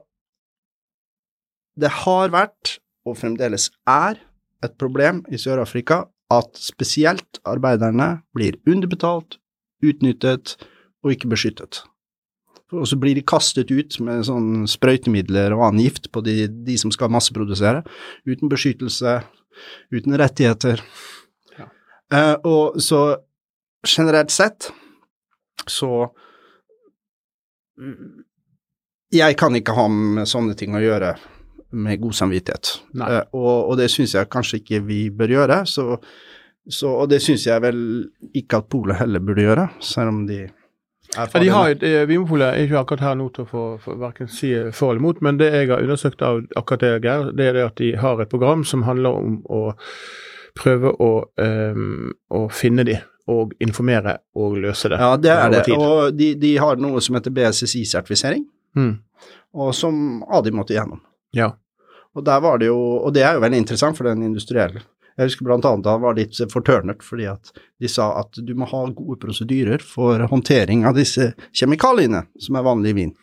[1.78, 4.18] det har vært, og fremdeles er,
[4.64, 9.38] et problem i Sør-Afrika at spesielt arbeiderne blir underbetalt,
[9.84, 10.56] utnyttet
[11.04, 11.82] og ikke beskyttet.
[12.74, 16.78] Og så blir de kastet ut med sånn sprøytemidler og annen gift på de, de
[16.80, 17.84] som skal masseprodusere,
[18.26, 19.20] uten beskyttelse,
[19.94, 20.82] uten rettigheter.
[21.58, 21.70] Ja.
[22.14, 23.04] Eh, og så
[23.84, 24.72] generelt sett
[25.68, 26.10] så
[29.14, 31.14] Jeg kan ikke ha med sånne ting å gjøre
[31.74, 32.72] med god samvittighet.
[32.98, 35.60] Eh, og, og det syns jeg kanskje ikke vi bør gjøre.
[35.70, 35.86] Så,
[36.70, 37.80] så, og det syns jeg vel
[38.34, 40.44] ikke at Polet heller burde gjøre, selv om de
[41.16, 44.30] Ja, de har jo, Vinmonopolet er ikke akkurat her nå til å få, få hverken
[44.32, 47.58] si for eller mot, men det jeg har undersøkt av akkurat det, Geir, det er
[47.60, 49.62] det at de har et program som handler om å
[50.58, 51.12] prøve å,
[51.42, 52.98] um, å finne de,
[53.32, 54.98] og informere og løse det.
[55.00, 55.64] Ja, det er det.
[55.78, 58.96] Og de, de har noe som heter BSSI-sertifisering, Mm.
[59.54, 60.98] og som Adi måtte gjennom.
[61.38, 61.52] Ja.
[62.18, 64.82] Og der var det jo, og det er jo veldig interessant for den industrielle.
[65.18, 67.52] Jeg husker annet han var litt fortørnet fordi at
[67.82, 72.66] de sa at du må ha gode prosedyrer for håndtering av disse kjemikaliene som er
[72.66, 73.14] vanlig i vin.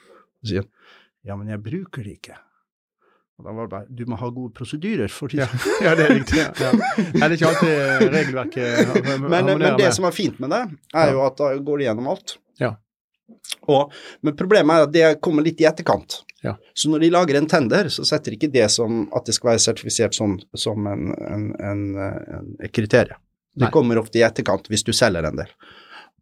[0.40, 0.70] Så sier han
[1.20, 2.36] ja, men jeg bruker det ikke.
[3.40, 5.40] Og da var det bare du må ha gode prosedyrer for det.
[5.40, 5.48] Ja,
[5.84, 6.40] ja, det er riktig.
[6.60, 6.70] Ja.
[6.76, 9.86] Det er ikke alltid regelverket men, men det med.
[9.96, 10.62] som er fint med det,
[10.96, 12.36] er jo at da går det gjennom alt.
[12.60, 12.74] Ja.
[13.70, 16.22] Og, men problemet er at det kommer litt i etterkant.
[16.42, 16.56] Ja.
[16.74, 19.64] Så når de lager en tender, så setter ikke det som at det skal være
[19.66, 23.20] sertifisert som, som en, en, en, en, kriterium.
[23.56, 23.72] Det Nei.
[23.74, 25.50] kommer ofte i etterkant hvis du selger en del.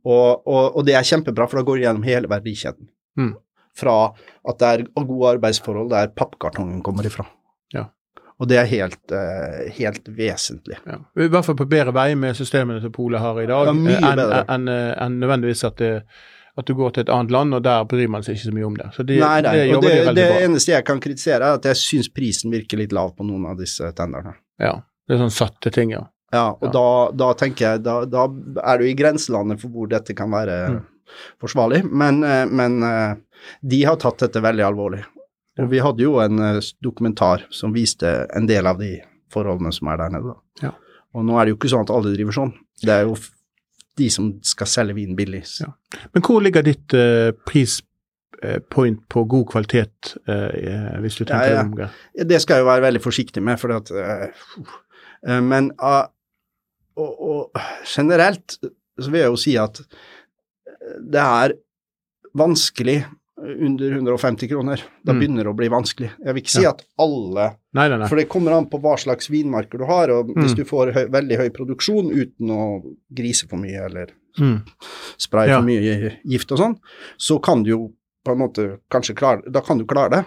[0.09, 2.89] Og, og, og det er kjempebra, for da går det gjennom hele verdikjeden.
[3.19, 3.35] Mm.
[3.79, 3.97] Fra
[4.49, 7.27] at det er gode arbeidsforhold der pappkartongen kommer ifra.
[7.75, 7.87] Ja.
[8.39, 10.81] Og det er helt, eh, helt vesentlig.
[10.87, 10.99] Ja.
[11.19, 14.25] I hvert fall på bedre vei med systemene som Polet har i dag, eh, enn
[14.25, 15.93] en, en, en nødvendigvis at, det,
[16.59, 18.67] at du går til et annet land, og der bryr man seg ikke så mye
[18.67, 18.89] om det.
[18.97, 19.55] Så de, nei, nei.
[19.57, 22.81] det og det, de det eneste jeg kan kritisere, er at jeg syns prisen virker
[22.81, 24.35] litt lav på noen av disse tenderne.
[24.59, 24.75] Ja,
[25.07, 26.05] det er sånn satte ting, ja.
[26.35, 26.73] Ja, og Ja.
[26.75, 26.87] Da,
[27.17, 28.27] da tenker jeg da, da
[28.73, 30.83] er du i grenselandet for hvor dette kan være Mm.
[31.41, 33.15] forsvarlig, men, eh, men eh,
[33.65, 34.99] de har tatt dette veldig alvorlig.
[35.57, 35.65] Ja.
[35.65, 38.99] Og vi hadde jo en eh, dokumentar som viste en del av de
[39.33, 40.35] forholdene som er der nede.
[40.35, 40.67] da.
[40.69, 40.75] Ja.
[41.15, 42.53] Og nå er det jo ikke sånn at alle driver sånn.
[42.83, 43.17] Det er jo
[43.99, 45.45] de som skal selge vin billig.
[45.61, 45.73] Ja.
[46.15, 51.89] Men hvor ligger ditt uh, prispoint på god kvalitet, uh, hvis du tenker Ja, ja.
[52.15, 52.29] det?
[52.31, 54.29] Det skal jeg jo være veldig forsiktig med, for at uh,
[55.27, 55.73] eh, Men
[56.99, 58.59] og, og generelt
[58.99, 61.55] så vil jeg jo si at eh, det er
[62.39, 63.01] vanskelig
[63.39, 64.82] under 150 kroner.
[65.05, 65.20] Da Mm.
[65.20, 66.11] begynner det å bli vanskelig.
[66.24, 66.70] Jeg vil ikke si Ja.
[66.70, 68.09] at alle Nei, nei, nei.
[68.09, 70.57] For det kommer an på hva slags vinmarker du har, og hvis Mm.
[70.57, 72.82] du får høy, veldig høy produksjon uten å
[73.14, 74.07] grise for mye eller
[74.39, 74.62] Mm.
[75.18, 75.61] spraye Ja.
[75.61, 76.78] for mye gift og sånn,
[77.18, 77.93] så kan du jo
[78.24, 80.24] på en måte kanskje klare Da kan du klare det.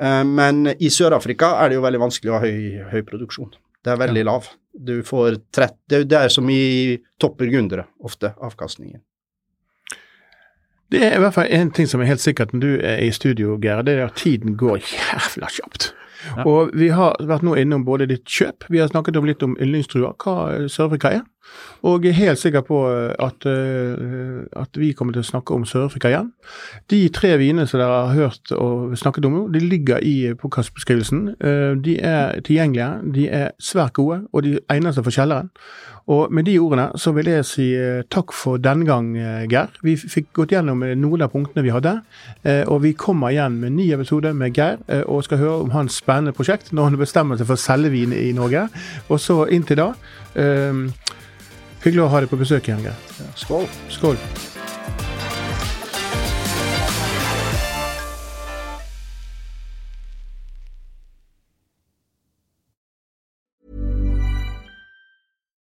[0.00, 3.52] Eh, Men i Sør-Afrika er det jo veldig vanskelig å ha høy, høy produksjon.
[3.84, 4.48] Det er veldig lav.
[4.82, 7.46] Du får 30 Det det er som i topper
[8.02, 9.00] ofte, avkastningen.
[10.92, 13.10] Det er i hvert fall en ting som er helt sikkert når du er i
[13.14, 15.92] studio, Geir, det er at tiden går jævla kjapt.
[16.44, 19.56] Og vi har vært nå innom både ditt kjøp, vi har snakket om litt om
[19.60, 21.24] yndlingstrua, hva Sør-Afrika er.
[21.84, 25.52] Og jeg er helt sikker på eh, at, eh, at vi kommer til å snakke
[25.52, 26.30] om Sør-Afrika igjen.
[26.90, 31.34] De tre vinene som dere har hørt og snakket om de ligger i podkastbeskrivelsen.
[31.40, 35.50] Eh, De er tilgjengelige, de er svært gode, og de egner seg for kjelleren.
[36.08, 37.66] Og med de ordene så vil jeg si
[38.12, 39.14] takk for denne gang,
[39.48, 39.72] Geir.
[39.82, 41.94] Vi fikk gått gjennom noen av punktene vi hadde,
[42.68, 45.96] og vi kommer igjen med en ny episode med Geir og skal høre om hans
[46.02, 48.66] spennende prosjekt når han bestemmer seg for å selge vin i Norge.
[49.08, 49.88] Og så inntil da
[51.84, 52.96] Hyggelig å ha deg på besøk igjen, Geir.
[53.36, 53.66] Skål.
[53.92, 54.16] Skål.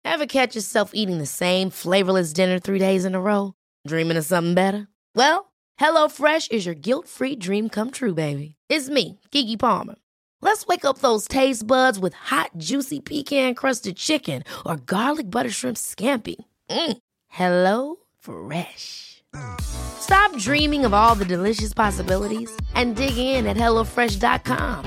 [0.04, 3.54] Ever catch yourself eating the same flavorless dinner three days in a row?
[3.86, 4.88] Dreaming of something better?
[5.14, 8.56] Well, HelloFresh is your guilt free dream come true, baby.
[8.68, 9.94] It's me, Gigi Palmer.
[10.42, 15.50] Let's wake up those taste buds with hot, juicy pecan crusted chicken or garlic butter
[15.50, 16.36] shrimp scampi.
[16.70, 16.96] Mm.
[17.28, 19.22] Hello Fresh.
[19.60, 24.84] Stop dreaming of all the delicious possibilities and dig in at HelloFresh.com.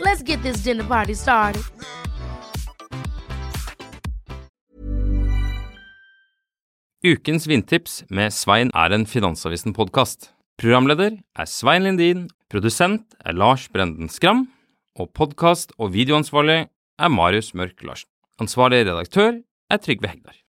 [0.00, 1.62] Let's get this dinner party started.
[7.04, 10.32] Ukens vindtips med Svein er en Finansavisen-podkast.
[10.58, 14.48] Programleder er Svein Lindin, produsent er Lars Brenden Skram,
[14.96, 16.68] og podkast- og videoansvarlig
[16.98, 18.08] er Marius Mørk Larsen.
[18.40, 20.45] Ansvarlig redaktør er Trygve Hegdar.